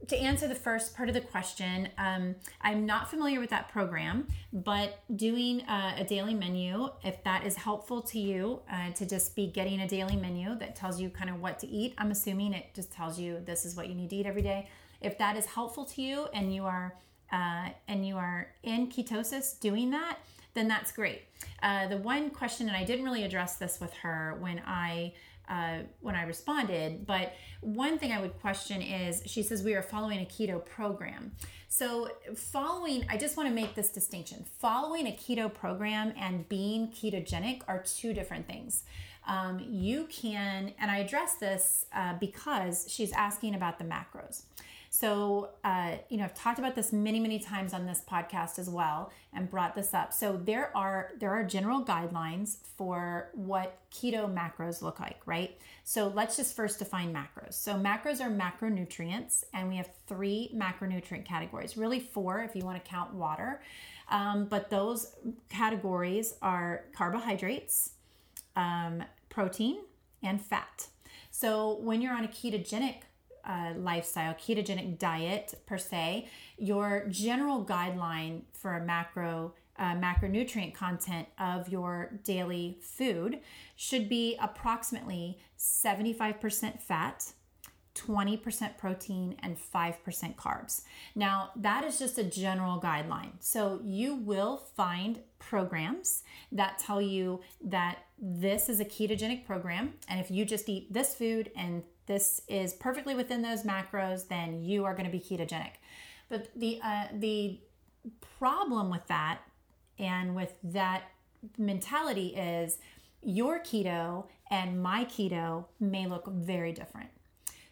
[0.09, 4.29] to answer the first part of the question, um, I'm not familiar with that program,
[4.53, 9.35] but doing uh, a daily menu, if that is helpful to you, uh, to just
[9.35, 12.53] be getting a daily menu that tells you kind of what to eat, I'm assuming
[12.53, 14.69] it just tells you this is what you need to eat every day.
[15.01, 16.95] If that is helpful to you and you are
[17.33, 20.19] uh, and you are in ketosis doing that,
[20.57, 21.23] then that's great.
[21.63, 25.13] Uh, the one question, and I didn't really address this with her when I
[25.49, 27.07] uh, when I responded.
[27.07, 31.33] But one thing I would question is she says we are following a keto program.
[31.69, 36.89] So, following, I just want to make this distinction following a keto program and being
[36.89, 38.85] ketogenic are two different things.
[39.29, 44.45] Um, you can, and I address this uh, because she's asking about the macros.
[44.99, 48.71] So, uh, you know, I've talked about this many, many times on this podcast as
[48.71, 50.11] well, and brought this up.
[50.11, 55.55] So there are there are general guidelines for what keto macros look like, right?
[55.85, 57.53] So let's just first define macros.
[57.53, 61.77] So macros are macronutrients, and we have three macronutrient categories.
[61.77, 63.61] Really four if you want to count water,
[64.11, 65.15] um, but those
[65.51, 67.91] categories are carbohydrates,
[68.57, 69.77] um, protein,
[70.23, 70.87] and fat.
[71.31, 73.03] So when you're on a ketogenic
[73.47, 76.29] uh, lifestyle, ketogenic diet per se,
[76.59, 83.41] your general guideline for a macro uh, macronutrient content of your daily food
[83.77, 87.33] should be approximately 75% fat,
[87.95, 90.83] 20% protein, and 5% carbs.
[91.15, 93.33] Now, that is just a general guideline.
[93.41, 96.23] So, you will find programs
[96.53, 101.15] that tell you that this is a ketogenic program, and if you just eat this
[101.15, 105.73] food and this is perfectly within those macros, then you are going to be ketogenic.
[106.29, 107.61] But the uh, the
[108.39, 109.41] problem with that
[109.99, 111.05] and with that
[111.59, 112.79] mentality is
[113.23, 117.09] your keto and my keto may look very different.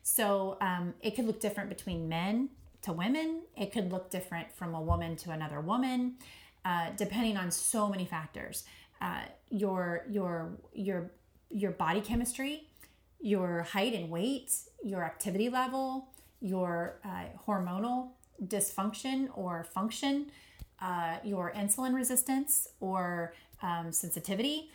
[0.02, 2.50] So um, it could look different between men
[2.82, 3.42] to women.
[3.56, 6.16] It could look different from a woman to another woman,
[6.64, 8.64] uh, depending on so many factors.
[9.00, 11.10] Uh, your your your
[11.50, 12.68] your body chemistry
[13.20, 14.52] your height and weight,
[14.82, 16.08] your activity level,
[16.40, 18.10] your uh, hormonal
[18.46, 20.30] dysfunction or function,
[20.82, 24.70] uh, your insulin resistance or um, sensitivity.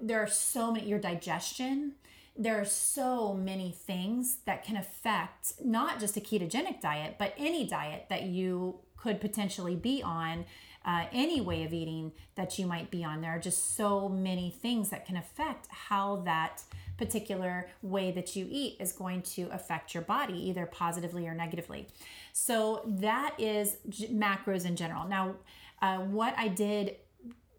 [0.00, 1.92] There are so many, your digestion.
[2.36, 7.66] There are so many things that can affect not just a ketogenic diet, but any
[7.66, 10.44] diet that you could potentially be on,
[10.84, 13.20] uh, any way of eating that you might be on.
[13.20, 16.62] There are just so many things that can affect how that
[16.98, 21.88] particular way that you eat is going to affect your body either positively or negatively.
[22.32, 23.76] So that is
[24.12, 25.08] macros in general.
[25.08, 25.36] Now,
[25.80, 26.96] uh, what I did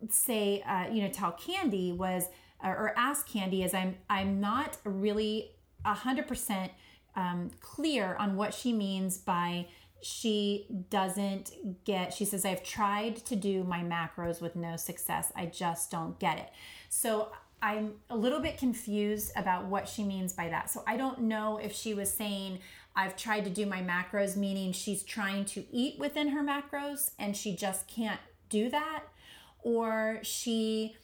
[0.09, 2.25] say, uh, you know, tell Candy was,
[2.63, 5.51] or ask Candy is, I'm I'm not really
[5.85, 6.71] hundred percent
[7.15, 9.67] um, clear on what she means by
[10.03, 11.51] she doesn't
[11.85, 16.19] get she says i've tried to do my macros with no success i just don't
[16.19, 16.49] get it
[16.89, 17.31] so
[17.63, 20.69] I'm a little bit confused about what she means by that.
[20.69, 22.59] So I don't know if she was saying,
[22.93, 27.37] I've tried to do my macros, meaning she's trying to eat within her macros and
[27.37, 29.03] she just can't do that,
[29.61, 30.97] or she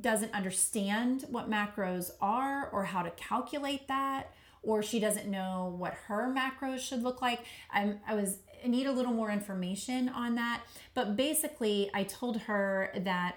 [0.00, 4.32] doesn't understand what macros are or how to calculate that,
[4.66, 7.40] or she doesn't know what her macros should look like.
[7.72, 10.62] I'm, I was I need a little more information on that.
[10.94, 13.36] But basically, I told her that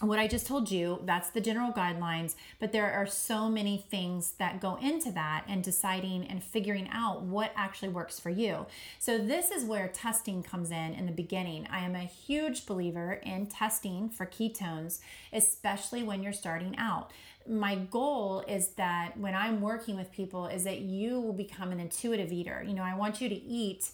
[0.00, 4.32] what I just told you, that's the general guidelines, but there are so many things
[4.38, 8.64] that go into that and deciding and figuring out what actually works for you.
[8.98, 11.68] So, this is where testing comes in in the beginning.
[11.70, 15.00] I am a huge believer in testing for ketones,
[15.34, 17.12] especially when you're starting out.
[17.48, 21.80] My goal is that when I'm working with people, is that you will become an
[21.80, 22.64] intuitive eater.
[22.66, 23.90] You know, I want you to eat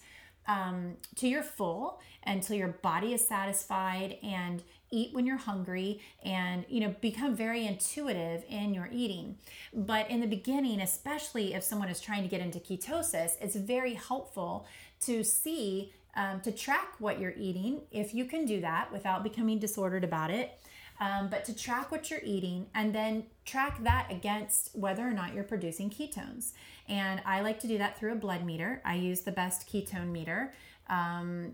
[0.49, 6.65] um, to your full until your body is satisfied and eat when you're hungry and
[6.69, 9.37] you know become very intuitive in your eating
[9.75, 13.95] but in the beginning especially if someone is trying to get into ketosis it's very
[13.95, 14.67] helpful
[15.01, 19.59] to see um, to track what you're eating if you can do that without becoming
[19.59, 20.61] disordered about it
[20.99, 25.35] Um, but to track what you're eating and then track that against whether or not
[25.35, 26.53] you're producing ketones.
[26.89, 28.81] And I like to do that through a blood meter.
[28.85, 30.55] I use the best ketone meter,
[30.89, 31.53] um,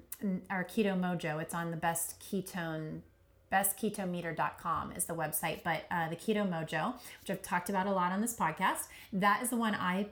[0.49, 1.40] our Keto Mojo.
[1.40, 3.01] It's on the best ketone
[3.53, 8.11] bestketometer.com is the website, but uh, the Keto Mojo, which I've talked about a lot
[8.11, 10.07] on this podcast, that is the one I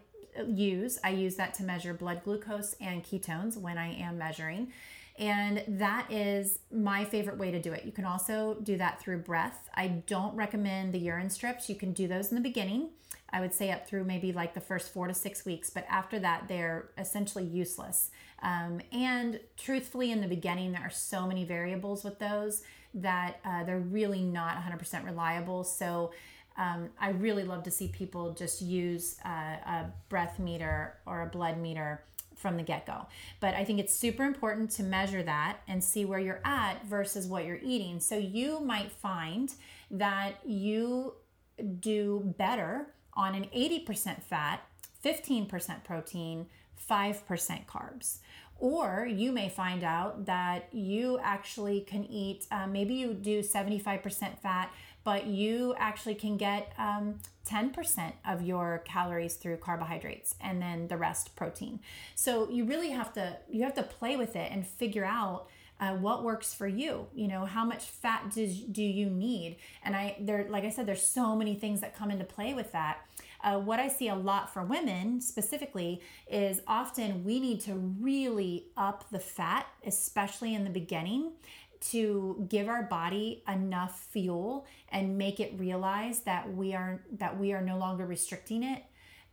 [0.46, 0.98] use.
[1.02, 4.72] I use that to measure blood glucose and ketones when I am measuring.
[5.20, 7.84] And that is my favorite way to do it.
[7.84, 9.68] You can also do that through breath.
[9.74, 11.68] I don't recommend the urine strips.
[11.68, 12.88] You can do those in the beginning.
[13.30, 16.18] I would say up through maybe like the first four to six weeks, but after
[16.20, 18.10] that, they're essentially useless.
[18.42, 22.62] Um, and truthfully, in the beginning, there are so many variables with those
[22.94, 25.64] that uh, they're really not 100% reliable.
[25.64, 26.12] So
[26.56, 31.26] um, I really love to see people just use uh, a breath meter or a
[31.26, 32.02] blood meter
[32.40, 33.06] from the get go.
[33.38, 37.26] But I think it's super important to measure that and see where you're at versus
[37.26, 38.00] what you're eating.
[38.00, 39.52] So you might find
[39.90, 41.14] that you
[41.80, 44.62] do better on an 80% fat,
[45.04, 46.46] 15% protein,
[46.90, 48.18] 5% carbs.
[48.58, 54.38] Or you may find out that you actually can eat, uh, maybe you do 75%
[54.38, 54.70] fat,
[55.04, 57.16] but you actually can get um,
[57.48, 61.80] 10% of your calories through carbohydrates and then the rest protein.
[62.14, 65.48] So you really have to you have to play with it and figure out
[65.80, 67.06] uh, what works for you.
[67.14, 69.56] You know how much fat does do you need?
[69.82, 72.72] And i there like i said there's so many things that come into play with
[72.72, 72.98] that.
[73.42, 78.66] Uh, what i see a lot for women specifically is often we need to really
[78.76, 81.32] up the fat especially in the beginning
[81.80, 87.52] to give our body enough fuel and make it realize that we are that we
[87.52, 88.84] are no longer restricting it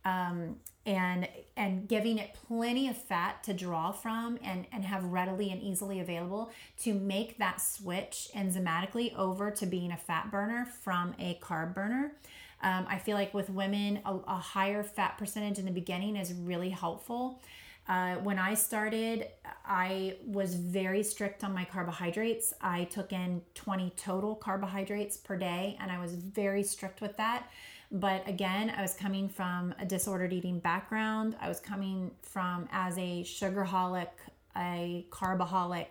[0.04, 5.50] um, and and giving it plenty of fat to draw from and and have readily
[5.50, 11.14] and easily available to make that switch enzymatically over to being a fat burner from
[11.18, 12.12] a carb burner.
[12.60, 16.32] Um, i feel like with women a, a higher fat percentage in the beginning is
[16.32, 17.40] really helpful
[17.88, 19.28] uh, when I started,
[19.64, 22.52] I was very strict on my carbohydrates.
[22.60, 27.48] I took in 20 total carbohydrates per day, and I was very strict with that.
[27.90, 31.36] But again, I was coming from a disordered eating background.
[31.40, 34.10] I was coming from as a sugarholic,
[34.54, 35.86] a carbaholic,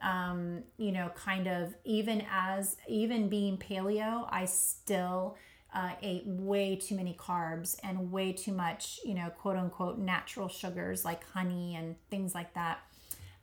[0.00, 5.36] um, you know, kind of even as even being paleo, I still
[5.76, 10.48] uh, ate way too many carbs and way too much, you know, quote unquote natural
[10.48, 12.78] sugars like honey and things like that.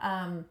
[0.01, 0.45] Um,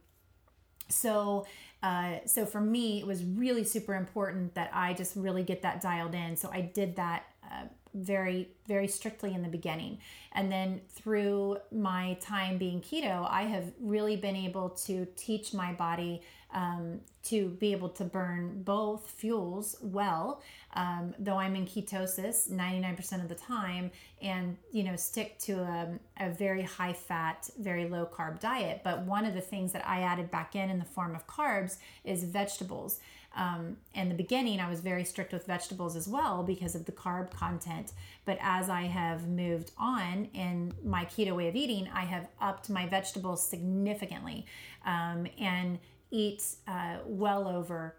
[0.88, 1.44] so,
[1.82, 5.80] uh, so for me, it was really super important that I just really get that
[5.80, 6.36] dialed in.
[6.36, 7.64] So I did that uh,
[7.94, 9.98] very, very strictly in the beginning.
[10.32, 15.72] And then through my time being keto, I have really been able to teach my
[15.72, 16.22] body
[16.52, 20.42] um, to be able to burn both fuels well,
[20.74, 23.90] um, though I'm in ketosis 99% of the time,
[24.20, 25.88] and you know stick to a,
[26.18, 28.80] a very high fat, very low carb diet.
[28.82, 31.78] But one of the things that I added back in in the form of carbs
[32.04, 33.00] is vegetables.
[33.34, 36.92] Um, in the beginning, I was very strict with vegetables as well because of the
[36.92, 37.92] carb content.
[38.24, 42.68] But as I have moved on in my keto way of eating, I have upped
[42.68, 44.44] my vegetables significantly
[44.84, 45.78] um, and
[46.12, 47.96] eat uh, well over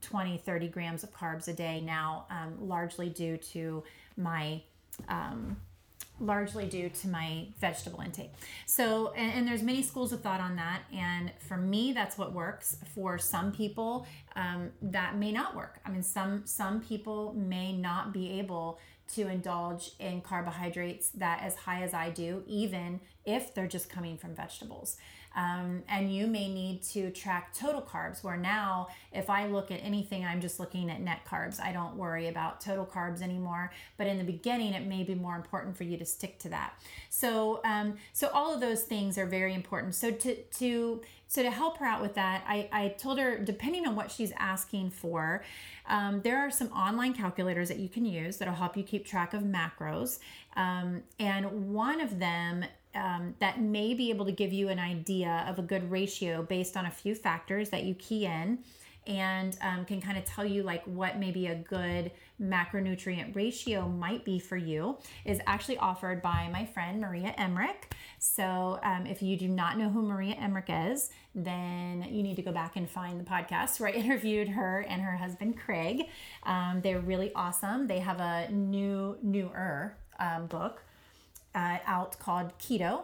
[0.00, 3.82] 20, 30 grams of carbs a day now, um, largely due to
[4.16, 4.62] my
[5.08, 5.56] um,
[6.18, 8.30] largely due to my vegetable intake.
[8.64, 10.80] So, and, and, there's many schools of thought on that.
[10.90, 12.78] And for me, that's what works.
[12.94, 15.80] For some people, um, that may not work.
[15.84, 18.78] I mean, some some people may not be able
[19.14, 24.16] to indulge in carbohydrates that as high as I do, even if they're just coming
[24.16, 24.96] from vegetables.
[25.36, 29.80] Um, and you may need to track total carbs, where now, if I look at
[29.82, 31.60] anything, I'm just looking at net carbs.
[31.60, 33.70] I don't worry about total carbs anymore.
[33.98, 36.72] But in the beginning, it may be more important for you to stick to that.
[37.10, 39.94] So, um, so all of those things are very important.
[39.94, 43.86] So to to so to help her out with that, I, I told her depending
[43.86, 45.44] on what she's asking for,
[45.88, 49.34] um, there are some online calculators that you can use that'll help you keep track
[49.34, 50.18] of macros.
[50.56, 52.64] Um, and one of them
[52.96, 56.76] um, that may be able to give you an idea of a good ratio based
[56.76, 58.58] on a few factors that you key in
[59.06, 64.24] and um, can kind of tell you like what maybe a good macronutrient ratio might
[64.24, 67.94] be for you is actually offered by my friend Maria Emmerich.
[68.18, 72.42] So um, if you do not know who Maria Emmerich is, then you need to
[72.42, 76.08] go back and find the podcast where I interviewed her and her husband Craig.
[76.42, 77.86] Um, they're really awesome.
[77.86, 80.82] They have a new newer um, book
[81.56, 83.02] uh, out called Keto,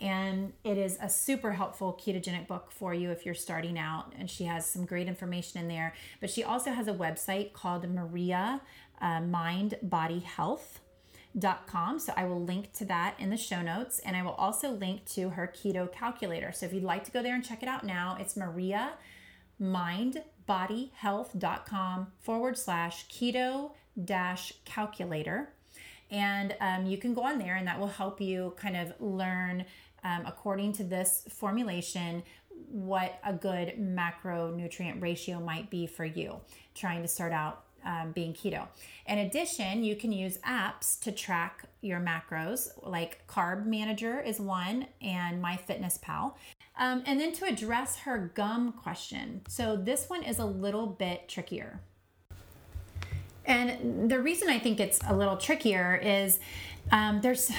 [0.00, 4.12] and it is a super helpful ketogenic book for you if you're starting out.
[4.18, 5.94] And she has some great information in there.
[6.20, 8.60] But she also has a website called Maria
[9.00, 10.80] uh, Mind Body Health.
[11.36, 11.98] Dot com.
[11.98, 15.04] So I will link to that in the show notes and I will also link
[15.16, 16.52] to her keto calculator.
[16.52, 18.92] So if you'd like to go there and check it out now, it's Maria
[19.60, 23.72] mindbodyhealth.com forward slash keto
[24.04, 25.53] dash calculator.
[26.10, 29.64] And um, you can go on there and that will help you kind of learn,
[30.02, 32.22] um, according to this formulation,
[32.68, 36.40] what a good macronutrient ratio might be for you
[36.74, 38.66] trying to start out um, being keto.
[39.06, 44.86] In addition, you can use apps to track your macros, like Carb Manager is one,
[45.02, 46.34] and MyFitnessPal.
[46.78, 49.42] Um, and then to address her gum question.
[49.48, 51.80] So this one is a little bit trickier.
[53.46, 56.40] And the reason I think it's a little trickier is
[56.90, 57.50] um, there's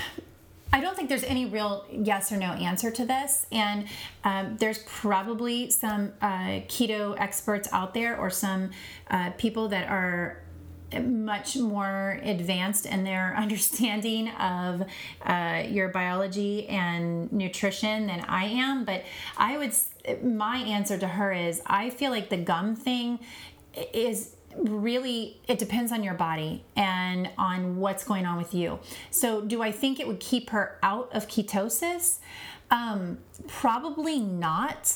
[0.74, 3.46] I don't think there's any real yes or no answer to this.
[3.50, 3.88] And
[4.26, 8.72] um, there's probably some uh, keto experts out there or some
[9.10, 10.42] uh, people that are
[11.00, 14.84] much more advanced in their understanding of
[15.22, 18.84] uh, your biology and nutrition than I am.
[18.84, 19.04] But
[19.38, 19.74] I would,
[20.24, 23.20] my answer to her is I feel like the gum thing
[23.94, 28.80] is really it depends on your body and on what's going on with you
[29.12, 32.20] so do i think it would keep her out of ketosis
[32.72, 34.96] um, probably not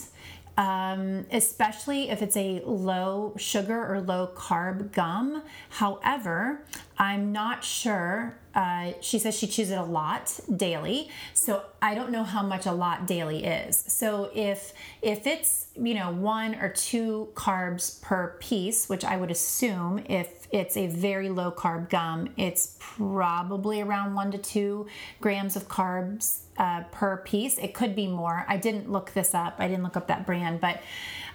[0.59, 5.41] um, especially if it's a low sugar or low carb gum.
[5.69, 6.65] However,
[6.97, 8.37] I'm not sure.
[8.59, 12.65] Uh, she says she chews it a lot daily, so I don't know how much
[12.65, 13.85] a lot daily is.
[13.87, 19.31] So if if it's you know one or two carbs per piece, which I would
[19.31, 24.87] assume if it's a very low carb gum, it's probably around one to two
[25.21, 27.57] grams of carbs uh, per piece.
[27.59, 28.45] It could be more.
[28.49, 29.55] I didn't look this up.
[29.59, 30.81] I didn't look up that brand, but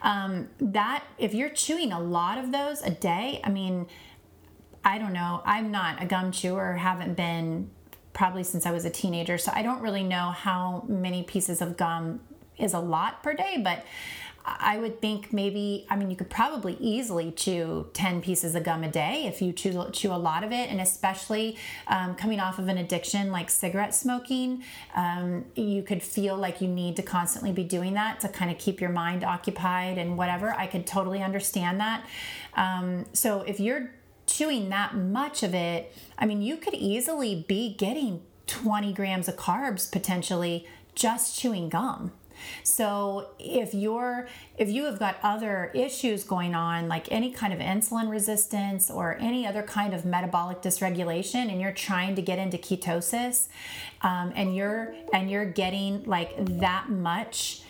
[0.03, 3.87] um, that if you're chewing a lot of those a day, I mean,
[4.85, 5.43] I don't know.
[5.45, 6.75] I'm not a gum chewer.
[6.75, 7.71] Haven't been
[8.13, 11.77] probably since I was a teenager, so I don't really know how many pieces of
[11.77, 12.21] gum
[12.59, 13.85] is a lot per day, but
[14.47, 18.85] I would think maybe, I mean, you could probably easily chew 10 pieces of gum
[18.85, 20.69] a day if you chew, chew a lot of it.
[20.69, 21.57] And especially
[21.87, 24.63] um, coming off of an addiction like cigarette smoking,
[24.95, 28.59] um, you could feel like you need to constantly be doing that to kind of
[28.59, 30.53] keep your mind occupied and whatever.
[30.53, 32.05] I could totally understand that.
[32.55, 33.93] Um, so if you're
[34.27, 39.37] chewing that much of it, I mean, you could easily be getting 20 grams of
[39.37, 42.13] carbs potentially just chewing gum.
[42.63, 47.59] So if you're if you have got other issues going on like any kind of
[47.59, 52.59] insulin resistance or any other kind of metabolic dysregulation and you're trying to get into
[52.59, 53.49] ketosis
[54.03, 57.63] um, and you're and you're getting like that much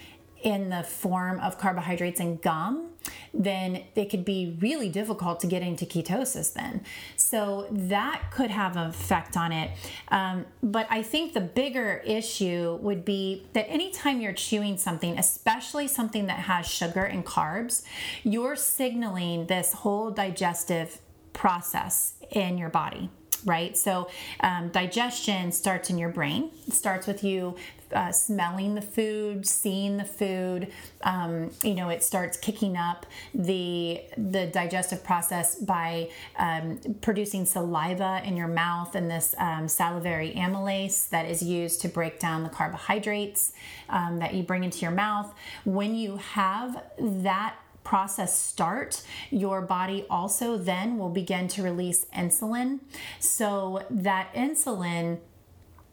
[0.44, 2.90] in the form of carbohydrates and gum,
[3.32, 6.82] then it could be really difficult to get into ketosis then.
[7.16, 9.70] So that could have an effect on it.
[10.08, 15.88] Um, but I think the bigger issue would be that anytime you're chewing something, especially
[15.88, 17.82] something that has sugar and carbs,
[18.22, 21.00] you're signaling this whole digestive
[21.32, 23.10] process in your body
[23.46, 23.76] right?
[23.76, 24.08] So,
[24.40, 26.50] um, digestion starts in your brain.
[26.66, 27.56] It starts with you
[27.94, 30.72] uh, smelling the food, seeing the food.
[31.02, 38.20] Um, you know, it starts kicking up the the digestive process by um, producing saliva
[38.24, 42.48] in your mouth and this um, salivary amylase that is used to break down the
[42.48, 43.52] carbohydrates
[43.88, 45.32] um, that you bring into your mouth.
[45.64, 52.80] When you have that process start, your body also then will begin to release insulin.
[53.20, 55.18] So that insulin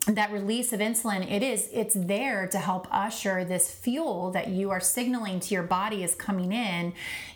[0.08, 4.72] that release of insulin it is it's there to help usher this fuel that you
[4.72, 6.92] are signaling to your body is coming in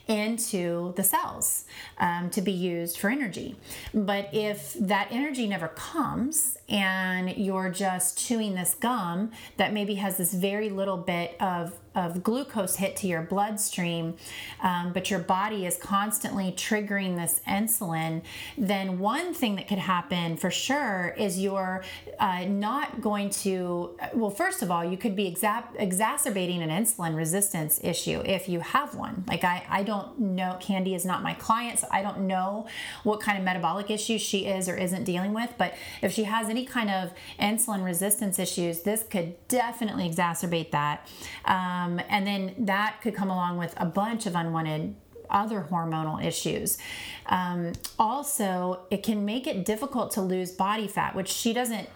[0.08, 1.66] into the cells
[2.00, 3.56] um, to be used for energy.
[3.94, 10.18] But if that energy never comes and you're just chewing this gum that maybe has
[10.18, 14.16] this very little bit of of glucose hit to your bloodstream,
[14.62, 18.22] um, but your body is constantly triggering this insulin,
[18.58, 21.84] then one thing that could happen for sure is you're
[22.20, 27.16] uh, not going to, well, first of all, you could be exa- exacerbating an insulin
[27.16, 29.24] resistance issue if you have one.
[29.28, 32.68] Like, I, I don't know, Candy is not my client, so I don't know
[33.04, 36.50] what kind of metabolic issues she is or isn't dealing with, but if she has
[36.50, 41.08] any kind of insulin resistance issues, this could definitely exacerbate that.
[41.46, 44.96] Um, um, and then that could come along with a bunch of unwanted
[45.30, 46.78] other hormonal issues.
[47.26, 51.90] Um, also, it can make it difficult to lose body fat, which she doesn't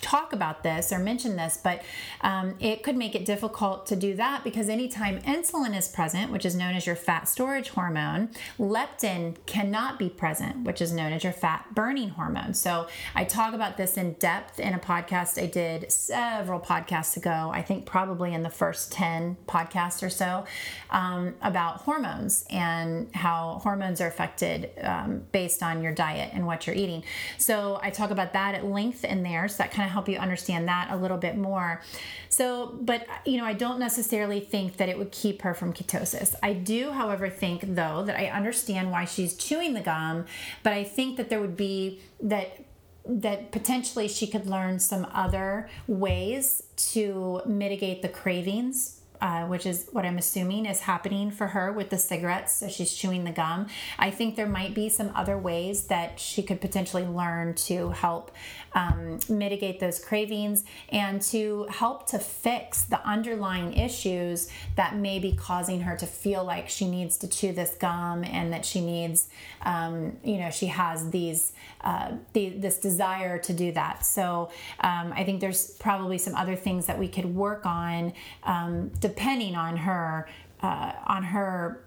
[0.00, 1.82] talk about this or mention this, but
[2.20, 6.44] um, it could make it difficult to do that because anytime insulin is present, which
[6.44, 11.24] is known as your fat storage hormone, leptin cannot be present, which is known as
[11.24, 12.54] your fat burning hormone.
[12.54, 17.50] So I talk about this in depth in a podcast I did several podcasts ago.
[17.52, 20.44] I think probably in the first 10 podcasts or so
[20.90, 26.66] um, about hormones and how hormones are affected um, based on your diet and what
[26.66, 27.02] you're eating.
[27.38, 29.48] So I talk about that at length in there.
[29.52, 31.82] So that kind of help you understand that a little bit more.
[32.28, 36.34] So, but you know, I don't necessarily think that it would keep her from ketosis.
[36.42, 40.26] I do, however, think though that I understand why she's chewing the gum,
[40.62, 42.64] but I think that there would be that
[43.04, 49.86] that potentially she could learn some other ways to mitigate the cravings uh, which is
[49.92, 52.56] what I'm assuming is happening for her with the cigarettes.
[52.56, 53.68] So she's chewing the gum.
[53.96, 58.32] I think there might be some other ways that she could potentially learn to help
[58.74, 65.32] um, mitigate those cravings and to help to fix the underlying issues that may be
[65.32, 69.28] causing her to feel like she needs to chew this gum and that she needs,
[69.62, 71.52] um, you know, she has these
[71.82, 74.04] uh, the, this desire to do that.
[74.04, 74.50] So
[74.80, 78.12] um, I think there's probably some other things that we could work on
[78.44, 80.26] um, depending on her
[80.62, 81.82] uh, on her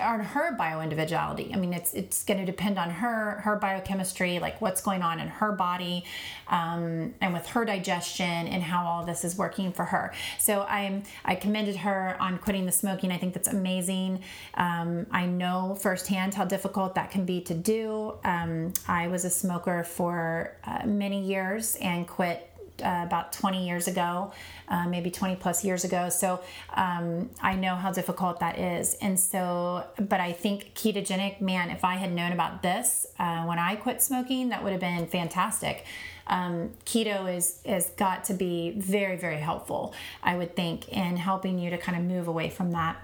[0.00, 1.50] on her bio individuality.
[1.52, 5.20] I mean, it's it's going to depend on her her biochemistry, like what's going on
[5.20, 6.04] in her body,
[6.48, 10.12] um, and with her digestion, and how all this is working for her.
[10.38, 13.10] So I'm I commended her on quitting the smoking.
[13.12, 14.22] I think that's amazing.
[14.54, 18.14] Um, I know firsthand how difficult that can be to do.
[18.24, 23.88] Um, I was a smoker for uh, many years and quit uh, about 20 years
[23.88, 24.32] ago,
[24.68, 26.08] uh, maybe 20 plus years ago.
[26.08, 26.40] So
[26.74, 28.94] um, I know how difficult that is.
[29.00, 33.58] And so, but I think ketogenic, man, if I had known about this uh, when
[33.58, 35.84] I quit smoking, that would have been fantastic.
[36.26, 41.58] Um, keto is has got to be very very helpful, I would think, in helping
[41.58, 42.96] you to kind of move away from that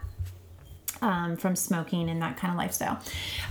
[1.03, 3.01] um, from smoking and that kind of lifestyle.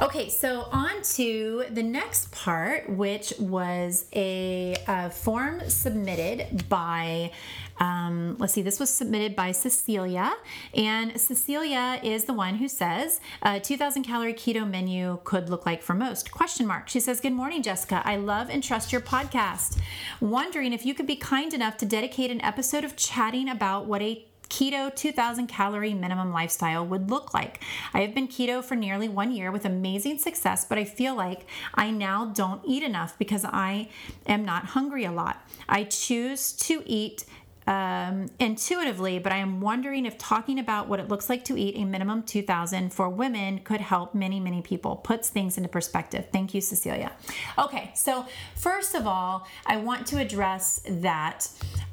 [0.02, 7.32] Okay, so on to the next part, which was a, a form submitted by,
[7.80, 10.34] um, let's see, this was submitted by Cecilia.
[10.74, 15.82] And Cecilia is the one who says, a 2000 calorie keto menu could look like
[15.82, 16.90] for most, question mark.
[16.90, 18.02] She says, good morning, Jessica.
[18.06, 19.78] I love and trust your podcast.
[20.20, 24.02] Wondering if you could be kind enough to dedicate an episode of chatting about what
[24.02, 27.62] a keto 2000 calorie minimum lifestyle would look like.
[27.94, 31.46] I have been keto for nearly one year with amazing success, but I feel like
[31.74, 33.90] I now don't eat enough because I
[34.26, 35.48] am not hungry a lot.
[35.68, 37.26] I choose to eat
[37.70, 41.76] um, intuitively, but I am wondering if talking about what it looks like to eat
[41.78, 44.96] a minimum 2000 for women could help many, many people.
[44.96, 46.26] Puts things into perspective.
[46.34, 47.12] Thank you, Cecilia.
[47.60, 48.26] Okay, so
[48.56, 51.48] first of all, I want to address that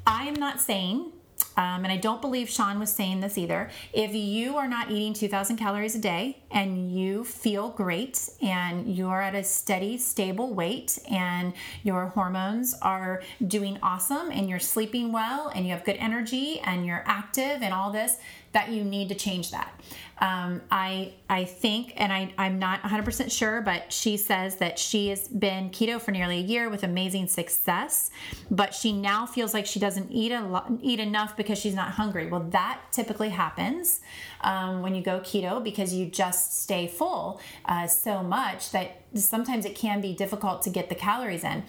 [0.07, 1.11] I am not saying
[1.57, 3.69] um, and I don't believe Shawn was saying this either.
[3.91, 9.21] If you are not eating 2,000 calories a day and you feel great and you're
[9.21, 11.53] at a steady, stable weight and
[11.83, 16.85] your hormones are doing awesome and you're sleeping well and you have good energy and
[16.85, 18.17] you're active and all this,
[18.53, 19.73] that you need to change that.
[20.19, 25.09] Um, I I think, and I I'm not 100% sure, but she says that she
[25.09, 28.09] has been keto for nearly a year with amazing success,
[28.49, 32.27] but she now feels like she doesn't eat a eat enough because she's not hungry.
[32.27, 34.01] Well, that typically happens
[34.41, 39.65] um, when you go keto because you just stay full uh, so much that sometimes
[39.65, 41.63] it can be difficult to get the calories in.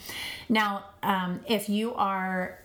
[0.48, 2.58] Now, um, if you are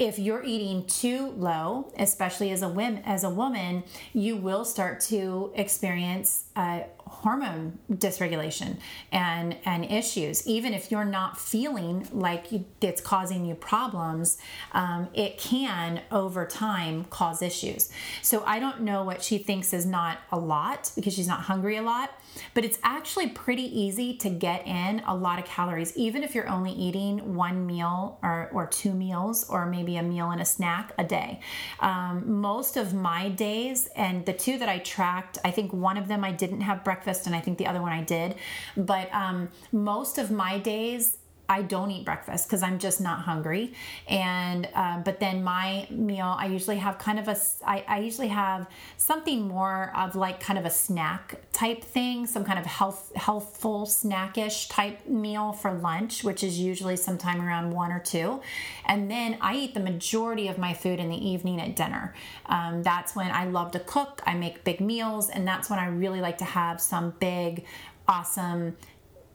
[0.00, 3.84] if you're eating too low, especially as a as a woman,
[4.14, 8.78] you will start to experience uh, hormone dysregulation
[9.12, 10.46] and and issues.
[10.46, 12.46] Even if you're not feeling like
[12.80, 14.38] it's causing you problems,
[14.72, 17.92] um, it can over time cause issues.
[18.22, 21.76] So I don't know what she thinks is not a lot because she's not hungry
[21.76, 22.10] a lot,
[22.54, 26.48] but it's actually pretty easy to get in a lot of calories, even if you're
[26.48, 30.92] only eating one meal or or two meals or maybe a meal and a snack
[30.98, 31.40] a day.
[31.80, 36.08] Um, most of my days and the two that I tracked, I think one of
[36.08, 38.34] them I didn't have breakfast and I think the other one I did.
[38.76, 41.18] But um, most of my days,
[41.50, 43.74] I don't eat breakfast because I'm just not hungry.
[44.06, 47.36] And uh, but then my meal, I usually have kind of a,
[47.66, 52.44] I, I usually have something more of like kind of a snack type thing, some
[52.44, 57.90] kind of health healthful snackish type meal for lunch, which is usually sometime around one
[57.90, 58.40] or two.
[58.86, 62.14] And then I eat the majority of my food in the evening at dinner.
[62.46, 64.22] Um, that's when I love to cook.
[64.24, 67.64] I make big meals, and that's when I really like to have some big
[68.06, 68.76] awesome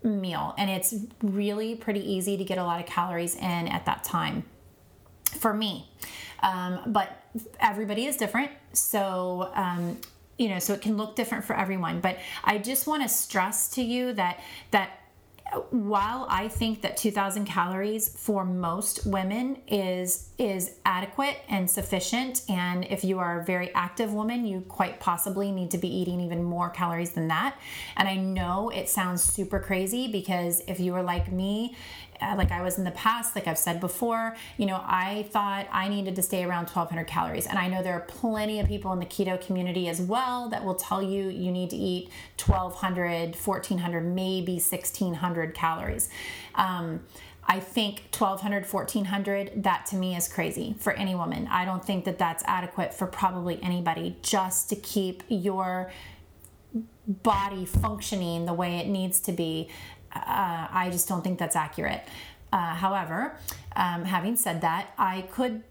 [0.06, 0.53] meal.
[0.58, 4.43] And it's really pretty easy to get a lot of calories in at that time
[5.26, 5.89] for me.
[6.43, 7.24] Um, but
[7.60, 8.51] everybody is different.
[8.74, 9.99] So, um,
[10.38, 12.01] you know, so it can look different for everyone.
[12.01, 14.41] But I just want to stress to you that,
[14.72, 14.99] that
[15.72, 22.84] while I think that 2000 calories for most women is is adequate and sufficient and
[22.86, 26.43] if you are a very active woman you quite possibly need to be eating even
[26.43, 27.58] more calories than that.
[27.95, 31.76] And I know it sounds super crazy because if you are like me
[32.22, 35.88] like I was in the past, like I've said before, you know, I thought I
[35.88, 37.47] needed to stay around 1200 calories.
[37.47, 40.63] And I know there are plenty of people in the keto community as well that
[40.63, 42.09] will tell you you need to eat
[42.43, 46.09] 1200, 1400, maybe 1600 calories.
[46.55, 47.01] Um,
[47.47, 51.47] I think 1200, 1400, that to me is crazy for any woman.
[51.51, 55.91] I don't think that that's adequate for probably anybody just to keep your
[57.07, 59.70] body functioning the way it needs to be
[60.16, 62.07] uh, I just don't think that's accurate.
[62.51, 63.38] Uh, however,
[63.76, 65.63] um, having said that, I could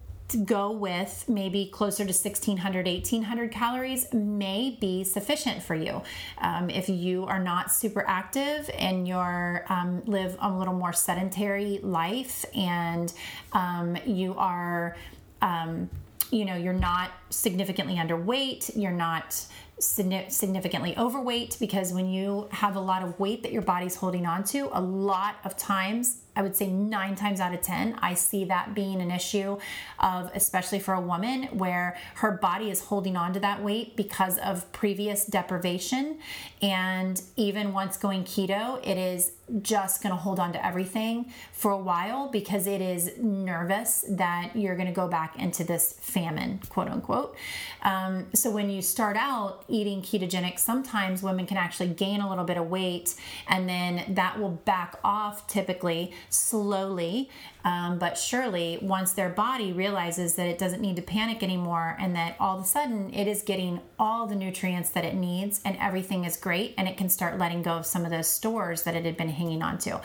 [0.44, 6.02] go with maybe closer to 1600 1800 calories may be sufficient for you
[6.38, 11.78] um, if you are not super active and you're um, live a little more sedentary
[11.82, 13.12] life and
[13.52, 14.96] um, you are
[15.42, 15.88] um,
[16.30, 19.46] you know you're not significantly underweight you're not
[19.78, 24.44] significantly overweight because when you have a lot of weight that your body's holding on
[24.44, 28.44] to, a lot of times I would say nine times out of 10, I see
[28.46, 29.58] that being an issue
[30.00, 34.38] of, especially for a woman, where her body is holding on to that weight because
[34.38, 36.18] of previous deprivation.
[36.60, 39.32] And even once going keto, it is
[39.62, 44.52] just going to hold on to everything for a while because it is nervous that
[44.54, 47.36] you're going to go back into this famine, quote unquote.
[47.82, 52.44] Um, so when you start out eating ketogenic, sometimes women can actually gain a little
[52.44, 53.14] bit of weight
[53.46, 57.28] and then that will back off typically slowly
[57.64, 62.14] um, but surely once their body realizes that it doesn't need to panic anymore and
[62.16, 65.76] that all of a sudden it is getting all the nutrients that it needs and
[65.80, 68.94] everything is great and it can start letting go of some of those stores that
[68.94, 70.00] it had been hanging on to.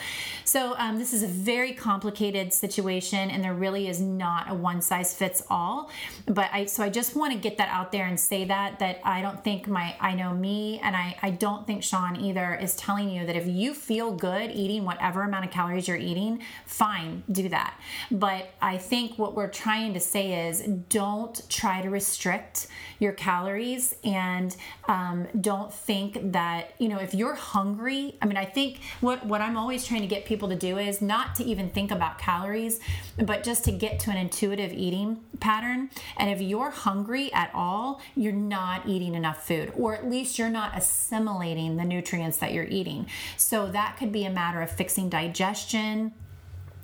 [0.46, 4.82] So um, this is a very complicated situation and there really is not a one
[4.82, 5.90] size fits all.
[6.26, 9.00] But i so i just want to get that out there and say that that
[9.04, 12.76] i don't think my i know me and i i don't think Shawn either is
[12.76, 17.24] telling you that if you feel good eating whatever amount of calories you're eating fine
[17.32, 17.80] do that.
[18.12, 22.68] But I think what we're trying to say is don't try to restrict
[23.00, 24.56] your calories and
[24.88, 29.42] um, don't think that, you know, if you're hungry, I mean, I think what, what
[29.42, 32.80] I'm always trying to get people to do is not to even think about calories,
[33.18, 35.90] but just to get to an intuitive eating pattern.
[36.18, 40.50] And if you're hungry at all, you're not eating enough food, or at least you're
[40.50, 43.08] not assimilating the nutrients that you're eating.
[43.38, 46.14] So that could be a matter of fixing digestion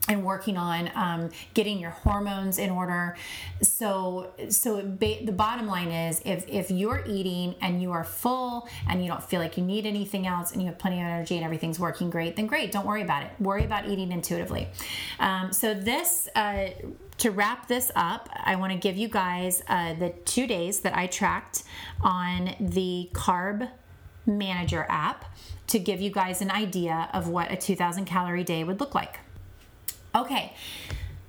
[0.07, 3.15] and working on um, getting your hormones in order.
[3.61, 8.67] So, so ba- the bottom line is, if if you're eating and you are full
[8.87, 11.35] and you don't feel like you need anything else and you have plenty of energy
[11.35, 12.71] and everything's working great, then great.
[12.71, 13.31] Don't worry about it.
[13.39, 14.67] Worry about eating intuitively.
[15.19, 16.27] Um, so this.
[16.35, 16.69] Uh,
[17.17, 20.97] to wrap this up, I want to give you guys uh, the two days that
[20.97, 21.63] I tracked
[22.01, 23.69] on the Carb
[24.25, 25.23] Manager app
[25.67, 29.19] to give you guys an idea of what a 2000 calorie day would look like.
[30.15, 30.53] Okay.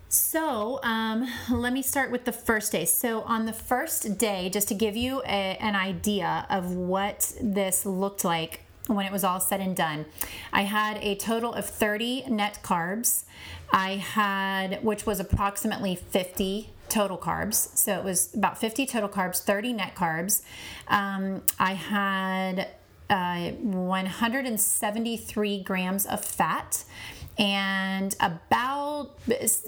[0.09, 2.85] So, um, let me start with the first day.
[2.85, 7.85] So, on the first day, just to give you a, an idea of what this
[7.85, 10.07] looked like when it was all said and done,
[10.53, 13.25] I had a total of 30 net carbs.
[13.73, 17.77] I had, which was approximately 50 total carbs.
[17.77, 20.43] So, it was about 50 total carbs, 30 net carbs.
[20.87, 22.69] Um, I had
[23.11, 26.85] uh, 173 grams of fat
[27.39, 29.11] and about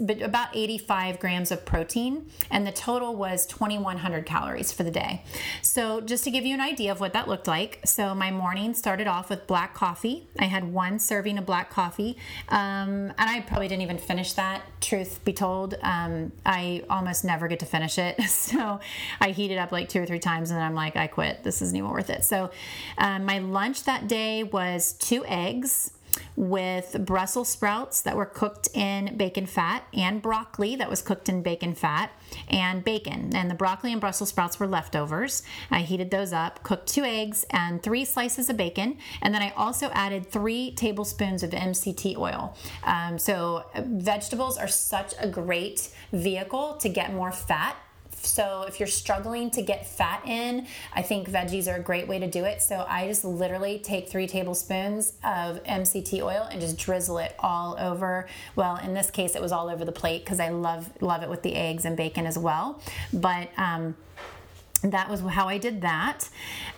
[0.01, 5.23] about 85 grams of protein and the total was 2100 calories for the day.
[5.61, 8.73] So just to give you an idea of what that looked like so my morning
[8.75, 10.29] started off with black coffee.
[10.39, 12.17] I had one serving of black coffee
[12.49, 15.75] um, and i probably didn't even finish that truth be told.
[15.83, 18.81] Um, i almost never get to finish it so
[19.21, 21.43] i heat it up like two or three times and then i'm like i quit.
[21.43, 22.25] This isn't even worth it.
[22.25, 22.51] So
[22.97, 25.93] um, my lunch that day was two eggs
[26.37, 31.43] with Brussels sprouts that were cooked in bacon fat and broccoli that was cooked in
[31.43, 32.11] bacon fat
[32.49, 33.35] and bacon.
[33.35, 35.43] And the broccoli and Brussels sprouts were leftovers.
[35.71, 38.99] I heated those up, cooked two eggs and three slices of bacon.
[39.23, 42.57] And then I also added three tablespoons of MCT oil.
[42.85, 47.77] Um, so, vegetables are such a great vehicle to get more fat
[48.27, 52.19] So if you're struggling to get fat in, I think veggies are a great way
[52.19, 52.63] to do it.
[52.63, 57.77] So I just literally take three tablespoons of MCT oil and just drizzle it all
[57.79, 58.29] over.
[58.57, 61.29] Well, in this case, it was all over the plate because I love love it
[61.29, 62.81] with the eggs and bacon as well.
[63.13, 63.97] But um,
[64.83, 66.29] that was how I did that.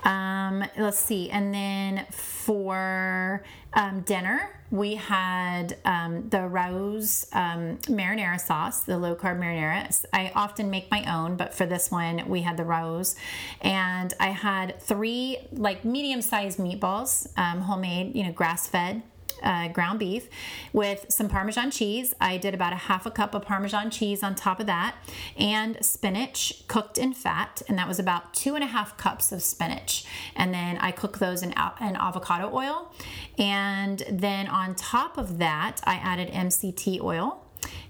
[0.05, 1.31] Um, let's see.
[1.31, 3.45] And then for
[3.75, 10.05] um, dinner, we had um, the Rao's um, marinara sauce, the low carb marinara.
[10.13, 13.17] I often make my own, but for this one, we had the Rao's.
[13.61, 19.03] And I had three like medium sized meatballs, um, homemade, you know, grass fed
[19.43, 20.29] uh, ground beef
[20.73, 22.15] with some Parmesan cheese.
[22.21, 24.97] I did about a half a cup of Parmesan cheese on top of that,
[25.37, 29.43] and spinach cooked in fat, and that was about two and a half cups of
[29.43, 30.05] spinach.
[30.37, 32.93] And then I cook those in, in avocado oil.
[33.39, 37.45] And then on top of that, I added MCT oil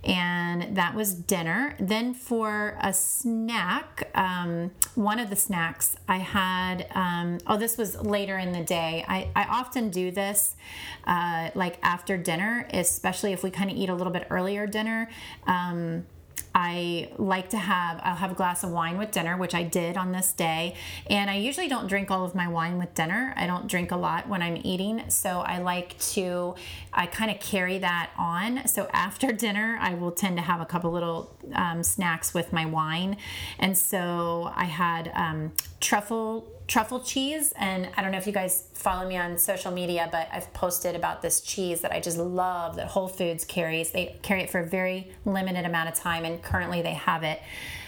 [0.04, 1.76] and that was dinner.
[1.78, 8.00] Then for a snack, um, one of the snacks I had, um, oh, this was
[8.00, 9.04] later in the day.
[9.06, 10.56] I, I often do this
[11.06, 15.08] uh, like after dinner, especially if we kind of eat a little bit earlier dinner.
[15.46, 16.06] Um,
[16.54, 19.96] I like to have, I'll have a glass of wine with dinner, which I did
[19.96, 20.74] on this day.
[21.08, 23.34] And I usually don't drink all of my wine with dinner.
[23.36, 25.08] I don't drink a lot when I'm eating.
[25.08, 26.54] So I like to,
[26.92, 28.66] I kind of carry that on.
[28.66, 32.66] So after dinner, I will tend to have a couple little um, snacks with my
[32.66, 33.16] wine.
[33.58, 37.52] And so I had um, truffle truffle cheese.
[37.56, 40.94] And I don't know if you guys follow me on social media, but I've posted
[40.94, 43.90] about this cheese that I just love that Whole Foods carries.
[43.90, 47.42] They carry it for a very limited amount of time, and currently they have it.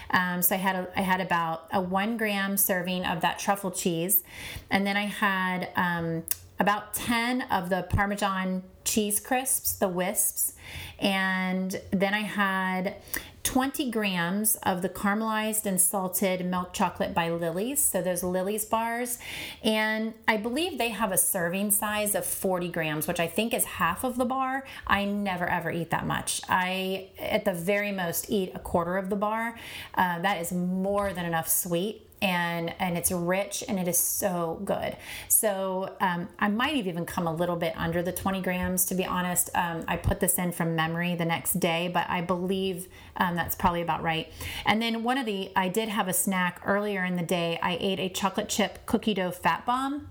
[0.09, 3.71] Um, so I had a, I had about a one gram serving of that truffle
[3.71, 4.21] cheese,
[4.69, 6.23] and then I had um,
[6.59, 10.53] about ten of the Parmesan cheese crisps, the Whisps,
[10.99, 12.97] and then I had
[13.43, 17.83] 20 grams of the caramelized and salted milk chocolate by Lily's.
[17.83, 19.19] So those Lily's bars.
[19.61, 23.65] And I believe they have a serving size of 40 grams, which I think is
[23.65, 24.65] half of the bar.
[24.87, 26.41] I never ever eat that much.
[26.47, 29.55] I, at the very most, eat a quarter of the bar.
[29.93, 34.61] Uh, that is more than enough sweet and and it's rich and it is so
[34.63, 34.95] good.
[35.27, 38.95] So um, I might have even come a little bit under the 20 grams to
[38.95, 39.49] be honest.
[39.53, 43.55] Um, I put this in from memory the next day, but I believe um, that's
[43.55, 44.31] probably about right.
[44.65, 47.59] And then one of the I did have a snack earlier in the day.
[47.61, 50.07] I ate a chocolate chip cookie dough fat bomb.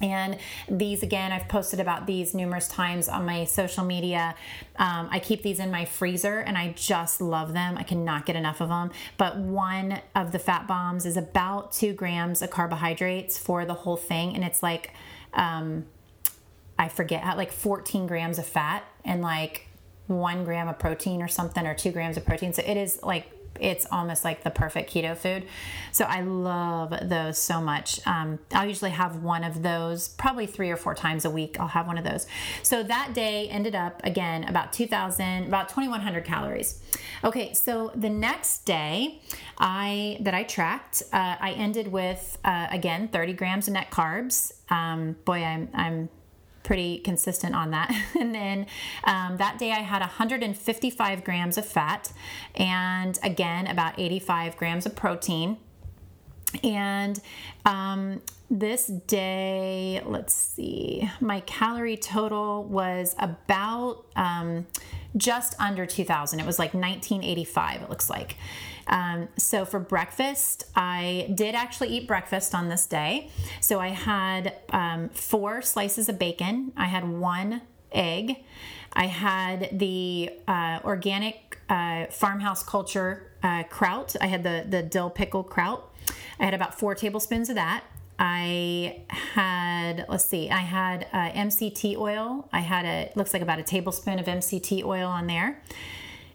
[0.00, 0.38] And
[0.68, 4.34] these, again, I've posted about these numerous times on my social media.
[4.76, 7.78] Um, I keep these in my freezer and I just love them.
[7.78, 8.90] I cannot get enough of them.
[9.16, 13.96] But one of the fat bombs is about two grams of carbohydrates for the whole
[13.96, 14.34] thing.
[14.34, 14.92] And it's like,
[15.32, 15.86] um,
[16.78, 19.68] I forget, like 14 grams of fat and like
[20.06, 22.52] one gram of protein or something, or two grams of protein.
[22.52, 23.30] So it is like
[23.60, 25.46] it's almost like the perfect keto food.
[25.92, 28.04] So I love those so much.
[28.06, 31.58] Um, I'll usually have one of those probably three or four times a week.
[31.60, 32.26] I'll have one of those.
[32.62, 36.82] So that day ended up again about 2,000, about 2,100 calories.
[37.22, 39.20] Okay, so the next day
[39.58, 44.52] I that I tracked, uh, I ended with uh, again 30 grams of net carbs.
[44.70, 46.08] Um, boy, I'm I'm
[46.64, 47.94] pretty consistent on that.
[48.20, 48.66] and then
[49.04, 52.12] um, that day I had 155 grams of fat
[52.56, 55.58] and again about 85 grams of protein.
[56.62, 57.20] And
[57.64, 64.66] um, this day, let's see, my calorie total was about um,
[65.16, 66.38] just under 2000.
[66.38, 68.36] It was like 1985, it looks like.
[68.86, 73.30] Um, so for breakfast, I did actually eat breakfast on this day.
[73.60, 77.62] So I had um, four slices of bacon, I had one
[77.92, 78.36] egg,
[78.92, 85.10] I had the uh, organic uh, farmhouse culture uh, kraut, I had the, the dill
[85.10, 85.90] pickle kraut.
[86.38, 87.84] I had about four tablespoons of that.
[88.18, 92.48] I had, let's see, I had uh, MCT oil.
[92.52, 95.60] I had a, looks like about a tablespoon of MCT oil on there.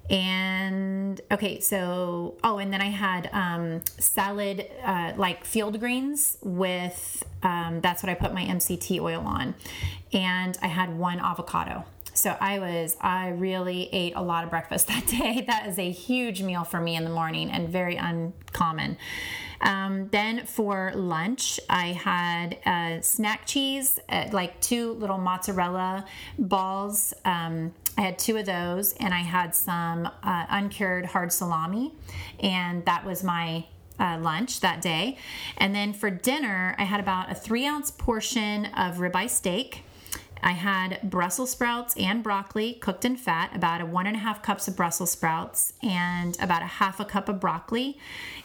[0.10, 7.24] And okay, so oh, and then I had um, salad uh, like field greens with
[7.44, 9.54] um, that's what I put my MCT oil on,
[10.12, 11.86] and I had one avocado.
[12.20, 15.44] So I was, I really ate a lot of breakfast that day.
[15.48, 18.98] That is a huge meal for me in the morning and very uncommon.
[19.62, 26.06] Um, then for lunch, I had uh, snack cheese, uh, like two little mozzarella
[26.38, 27.14] balls.
[27.26, 31.94] Um, I had two of those, and I had some uh, uncured hard salami,
[32.40, 33.66] and that was my
[34.00, 35.18] uh, lunch that day.
[35.58, 39.84] And then for dinner, I had about a three ounce portion of ribeye steak
[40.42, 44.42] I had Brussels sprouts and broccoli cooked in fat, about a one and a half
[44.42, 47.98] cups of Brussels sprouts and about a half a cup of broccoli.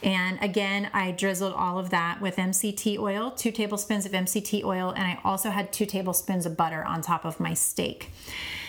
[0.03, 4.91] And again, I drizzled all of that with MCT oil, two tablespoons of MCT oil,
[4.91, 8.11] and I also had two tablespoons of butter on top of my steak.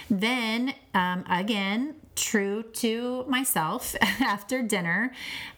[0.09, 5.11] Then, um, again, true to myself, after dinner,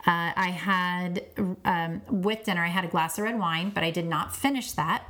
[0.05, 1.25] uh, I had,
[1.65, 4.71] um, with dinner, I had a glass of red wine, but I did not finish
[4.73, 5.03] that.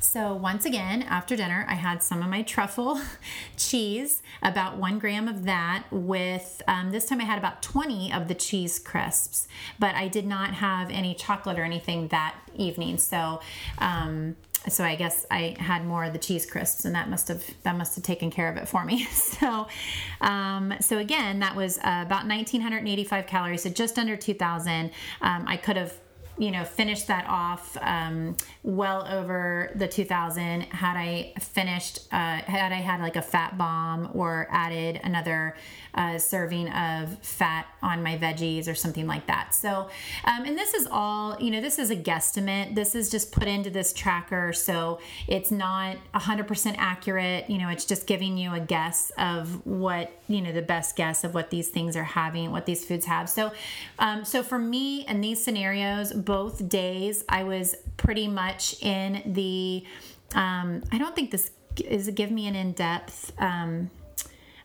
[0.00, 3.00] So, once again, after dinner, I had some of my truffle
[3.56, 8.28] cheese, about one gram of that, with um, this time I had about 20 of
[8.28, 12.98] the cheese crisps, but I did not have any chocolate or anything that evening.
[12.98, 13.40] So,
[13.78, 14.36] um,
[14.68, 17.76] so I guess I had more of the cheese crisps, and that must have that
[17.76, 19.06] must have taken care of it for me.
[19.38, 19.68] So,
[20.20, 24.90] um, so again, that was uh, about 1,985 calories, so just under 2,000.
[25.20, 25.94] Um, I could have
[26.38, 28.36] you know, finished that off um,
[28.68, 34.10] well over the 2000 had I finished, uh, had I had like a fat bomb
[34.12, 35.56] or added another
[35.94, 39.54] uh, serving of fat on my veggies or something like that.
[39.54, 39.88] So,
[40.24, 42.74] um, and this is all, you know, this is a guesstimate.
[42.74, 44.52] This is just put into this tracker.
[44.52, 47.48] So it's not 100% accurate.
[47.48, 51.24] You know, it's just giving you a guess of what, you know, the best guess
[51.24, 53.30] of what these things are having, what these foods have.
[53.30, 53.50] So,
[53.98, 59.84] um, so for me in these scenarios, both days, I was pretty much in the,
[60.34, 61.50] um, I don't think this
[61.84, 63.90] is give me an in depth, um,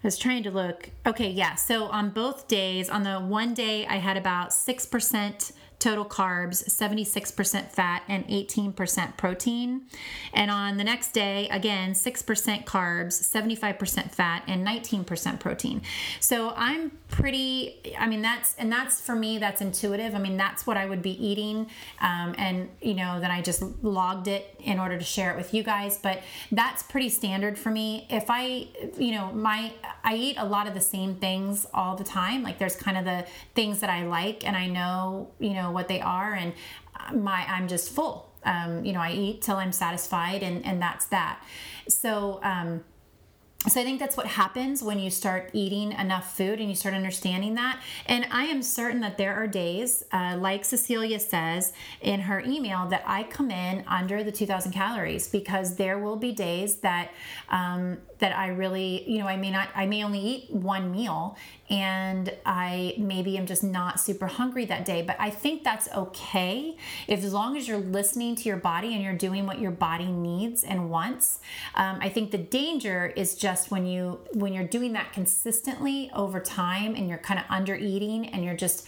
[0.04, 0.90] I was trying to look.
[1.06, 1.56] Okay, yeah.
[1.56, 5.52] So on both days, on the one day, I had about 6%
[5.84, 9.82] total carbs, 76% fat, and 18% protein.
[10.34, 15.82] And on the next day, again, 6% carbs, 75% fat, and 19% protein.
[16.22, 20.16] So I'm pretty, I mean, that's, and that's for me, that's intuitive.
[20.16, 21.68] I mean, that's what I would be eating.
[22.00, 25.54] Um, and, you know, then I just logged it in order to share it with
[25.54, 25.98] you guys.
[25.98, 28.08] But that's pretty standard for me.
[28.10, 28.68] If I,
[28.98, 29.74] you know, my,
[30.06, 32.42] I eat a lot of the same things all the time.
[32.42, 35.88] Like there's kind of the things that I like, and I know, you know, what
[35.88, 36.54] they are and
[37.14, 41.06] my i'm just full um, you know i eat till i'm satisfied and and that's
[41.08, 41.44] that
[41.88, 42.84] so um,
[43.68, 46.94] so I think that's what happens when you start eating enough food and you start
[46.94, 47.82] understanding that.
[48.08, 51.72] And I am certain that there are days, uh, like Cecilia says
[52.02, 56.34] in her email, that I come in under the 2,000 calories because there will be
[56.34, 57.12] days that
[57.50, 61.36] um, that I really, you know, I may not, I may only eat one meal
[61.70, 65.02] and I maybe am just not super hungry that day.
[65.02, 69.04] But I think that's okay if as long as you're listening to your body and
[69.04, 71.40] you're doing what your body needs and wants.
[71.76, 76.40] Um, I think the danger is just when you when you're doing that consistently over
[76.40, 78.88] time and you're kind of under eating and you're just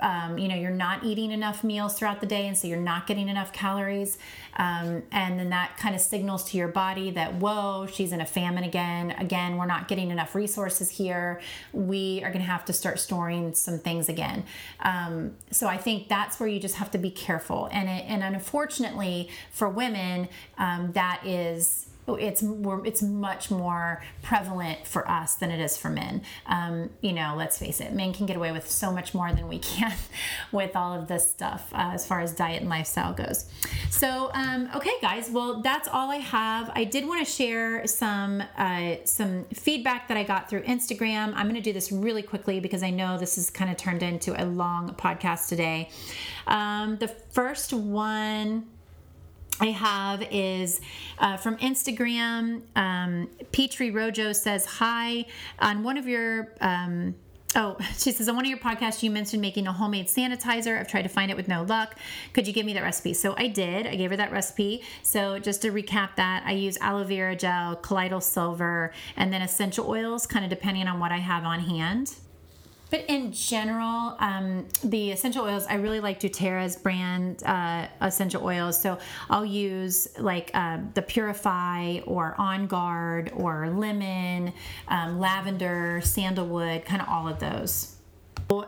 [0.00, 3.06] um, you know you're not eating enough meals throughout the day and so you're not
[3.06, 4.18] getting enough calories.
[4.56, 8.26] Um, and then that kind of signals to your body that whoa she's in a
[8.26, 9.10] famine again.
[9.12, 11.40] Again we're not getting enough resources here.
[11.72, 14.44] We are going to have to start storing some things again.
[14.80, 17.68] Um, so i think that's where you just have to be careful.
[17.72, 20.28] And it, and unfortunately for women
[20.58, 25.88] um, that is it's more, it's much more prevalent for us than it is for
[25.88, 26.22] men.
[26.46, 29.48] Um, you know, let's face it, men can get away with so much more than
[29.48, 29.94] we can
[30.52, 33.46] with all of this stuff uh, as far as diet and lifestyle goes.
[33.90, 36.70] So, um, okay, guys, well, that's all I have.
[36.74, 41.32] I did want to share some uh, some feedback that I got through Instagram.
[41.34, 44.02] I'm going to do this really quickly because I know this is kind of turned
[44.02, 45.90] into a long podcast today.
[46.46, 48.66] Um, the first one
[49.60, 50.80] I have is
[51.18, 52.62] uh, from Instagram.
[52.76, 55.26] Um, Petrie Rojo says, Hi.
[55.58, 56.52] On one of your.
[56.60, 57.14] Um,
[57.56, 60.78] Oh, she says on one of your podcasts you mentioned making a homemade sanitizer.
[60.78, 61.96] I've tried to find it with no luck.
[62.32, 63.14] Could you give me that recipe?
[63.14, 63.86] So I did.
[63.86, 64.82] I gave her that recipe.
[65.02, 69.88] So just to recap that, I use aloe vera gel, colloidal silver, and then essential
[69.88, 72.16] oils, kind of depending on what I have on hand.
[72.94, 78.80] But in general, um, the essential oils, I really like doTERRA's brand uh, essential oils.
[78.80, 84.52] So I'll use like uh, the Purify or On Guard or lemon,
[84.86, 87.96] um, lavender, sandalwood, kind of all of those.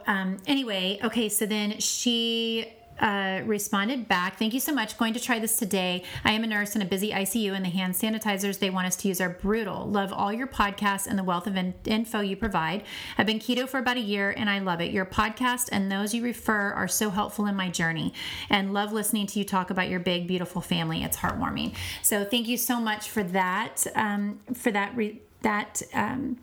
[0.08, 4.38] Um, anyway, okay, so then she uh, responded back.
[4.38, 4.96] Thank you so much.
[4.96, 6.02] Going to try this today.
[6.24, 8.96] I am a nurse in a busy ICU, and the hand sanitizers they want us
[8.96, 9.86] to use are brutal.
[9.86, 12.84] Love all your podcasts and the wealth of in- info you provide.
[13.18, 14.92] I've been keto for about a year, and I love it.
[14.92, 18.12] Your podcast and those you refer are so helpful in my journey,
[18.48, 21.02] and love listening to you talk about your big, beautiful family.
[21.02, 21.74] It's heartwarming.
[22.02, 23.86] So thank you so much for that.
[23.94, 24.96] Um, for that.
[24.96, 26.38] Re- that um,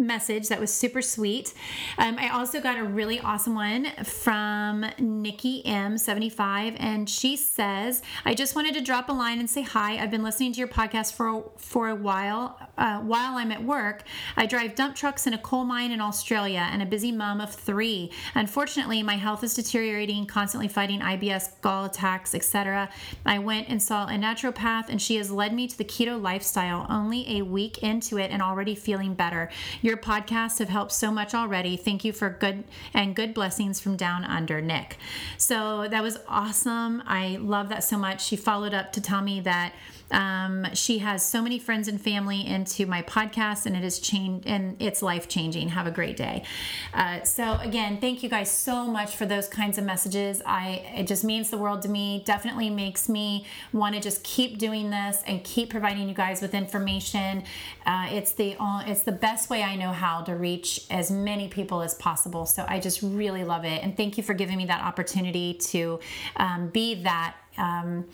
[0.00, 1.54] message that was super sweet.
[1.98, 8.34] Um, I also got a really awesome one from Nikki M75, and she says, "I
[8.34, 9.98] just wanted to drop a line and say hi.
[9.98, 12.58] I've been listening to your podcast for for a while.
[12.78, 14.04] Uh, while I'm at work,
[14.36, 17.54] I drive dump trucks in a coal mine in Australia, and a busy mom of
[17.54, 18.10] three.
[18.34, 22.88] Unfortunately, my health is deteriorating, constantly fighting IBS, gall attacks, etc.
[23.26, 26.86] I went and saw a naturopath, and she has led me to the keto lifestyle.
[26.88, 29.50] Only a week into it, and already feeling better."
[29.96, 31.76] Podcasts have helped so much already.
[31.76, 32.64] Thank you for good
[32.94, 34.96] and good blessings from down under, Nick.
[35.38, 37.02] So that was awesome.
[37.06, 38.24] I love that so much.
[38.24, 39.72] She followed up to tell me that
[40.10, 44.46] um, she has so many friends and family into my podcast, and it has changed
[44.46, 45.68] and it's life changing.
[45.70, 46.44] Have a great day.
[46.92, 50.42] Uh, so again, thank you guys so much for those kinds of messages.
[50.44, 52.22] I it just means the world to me.
[52.26, 56.54] Definitely makes me want to just keep doing this and keep providing you guys with
[56.54, 57.44] information.
[57.86, 58.56] Uh, it's the
[58.86, 62.46] it's the best way I know how to reach as many people as possible.
[62.46, 66.00] So I just really love it, and thank you for giving me that opportunity to
[66.36, 67.36] um, be that.
[67.58, 68.06] Um,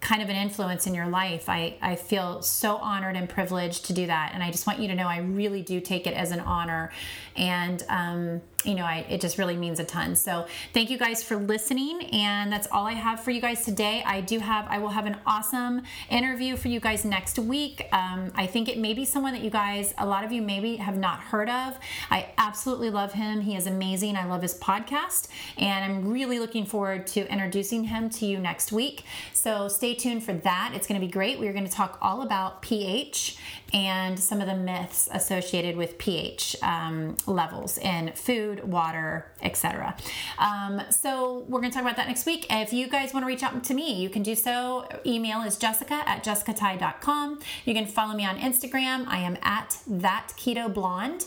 [0.00, 1.48] kind of an influence in your life.
[1.48, 4.32] I, I feel so honored and privileged to do that.
[4.34, 6.90] And I just want you to know I really do take it as an honor.
[7.36, 10.16] And, um, you know, I, it just really means a ton.
[10.16, 12.06] So thank you guys for listening.
[12.12, 14.02] And that's all I have for you guys today.
[14.04, 17.86] I do have, I will have an awesome interview for you guys next week.
[17.92, 20.76] Um, I think it may be someone that you guys, a lot of you maybe
[20.76, 21.78] have not heard of.
[22.10, 23.40] I absolutely love him.
[23.40, 24.16] He is amazing.
[24.16, 25.28] I love his podcast.
[25.56, 29.04] And I'm really looking forward to introducing him to you next week.
[29.32, 30.72] So stay tuned for that.
[30.74, 31.38] It's going to be great.
[31.38, 33.38] We're going to talk all about pH
[33.72, 39.96] and some of the myths associated with pH um, levels in food, water, etc.
[40.38, 42.46] Um, so we're going to talk about that next week.
[42.50, 44.88] If you guys want to reach out to me, you can do so.
[45.04, 47.40] Email is jessica at jessicatye.com.
[47.64, 49.06] You can follow me on Instagram.
[49.06, 51.26] I am at that keto blonde.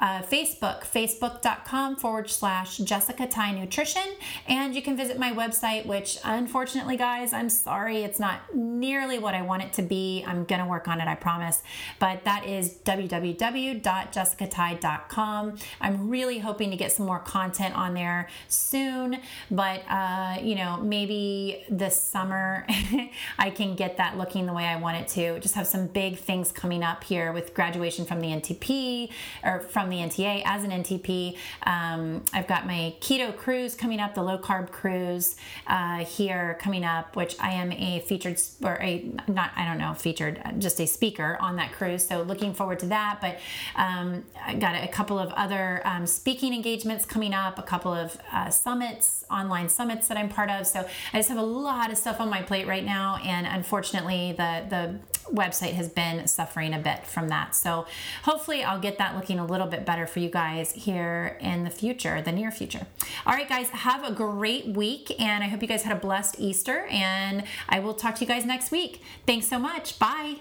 [0.00, 4.14] Uh, Facebook, facebook.com forward slash Jessica Tye Nutrition.
[4.48, 9.34] And you can visit my website, which unfortunately, guys, I'm sorry, it's not nearly what
[9.34, 10.24] I want it to be.
[10.26, 11.62] I'm going to work on it, I promise.
[11.98, 15.58] But that is www.jessicatye.com.
[15.82, 19.18] I'm really hoping to get some more content on there soon,
[19.50, 22.66] but uh, you know, maybe this summer
[23.38, 25.40] I can get that looking the way I want it to.
[25.40, 29.10] Just have some big things coming up here with graduation from the NTP
[29.42, 31.36] or from the NTA as an NTP.
[31.62, 36.84] Um, I've got my keto cruise coming up, the low carb cruise uh, here coming
[36.84, 40.86] up, which I am a featured or a not I don't know featured, just a
[40.86, 42.06] speaker on that cruise.
[42.06, 43.18] So looking forward to that.
[43.20, 43.38] But
[43.76, 46.06] um, I got a couple of other um,
[46.50, 50.66] speaking engagements coming up, a couple of uh, summits, online summits that I'm part of.
[50.66, 50.80] So
[51.12, 54.64] I just have a lot of stuff on my plate right now, and unfortunately the
[54.68, 54.98] the
[55.32, 57.54] website has been suffering a bit from that.
[57.54, 57.86] So
[58.24, 61.70] hopefully I'll get that looking a little bit better for you guys here in the
[61.70, 62.86] future, the near future.
[63.24, 66.36] All right, guys, have a great week, and I hope you guys had a blessed
[66.38, 69.02] Easter, and I will talk to you guys next week.
[69.24, 69.98] Thanks so much.
[69.98, 70.36] Bye.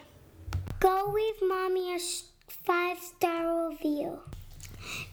[0.79, 1.99] Go leave mommy a
[2.47, 4.19] five star review.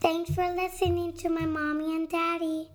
[0.01, 2.69] Thanks for listening to my mommy and daddy.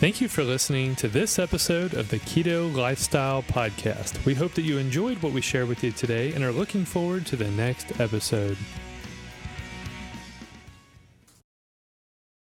[0.00, 4.22] Thank you for listening to this episode of the Keto Lifestyle Podcast.
[4.26, 7.24] We hope that you enjoyed what we shared with you today and are looking forward
[7.26, 8.58] to the next episode.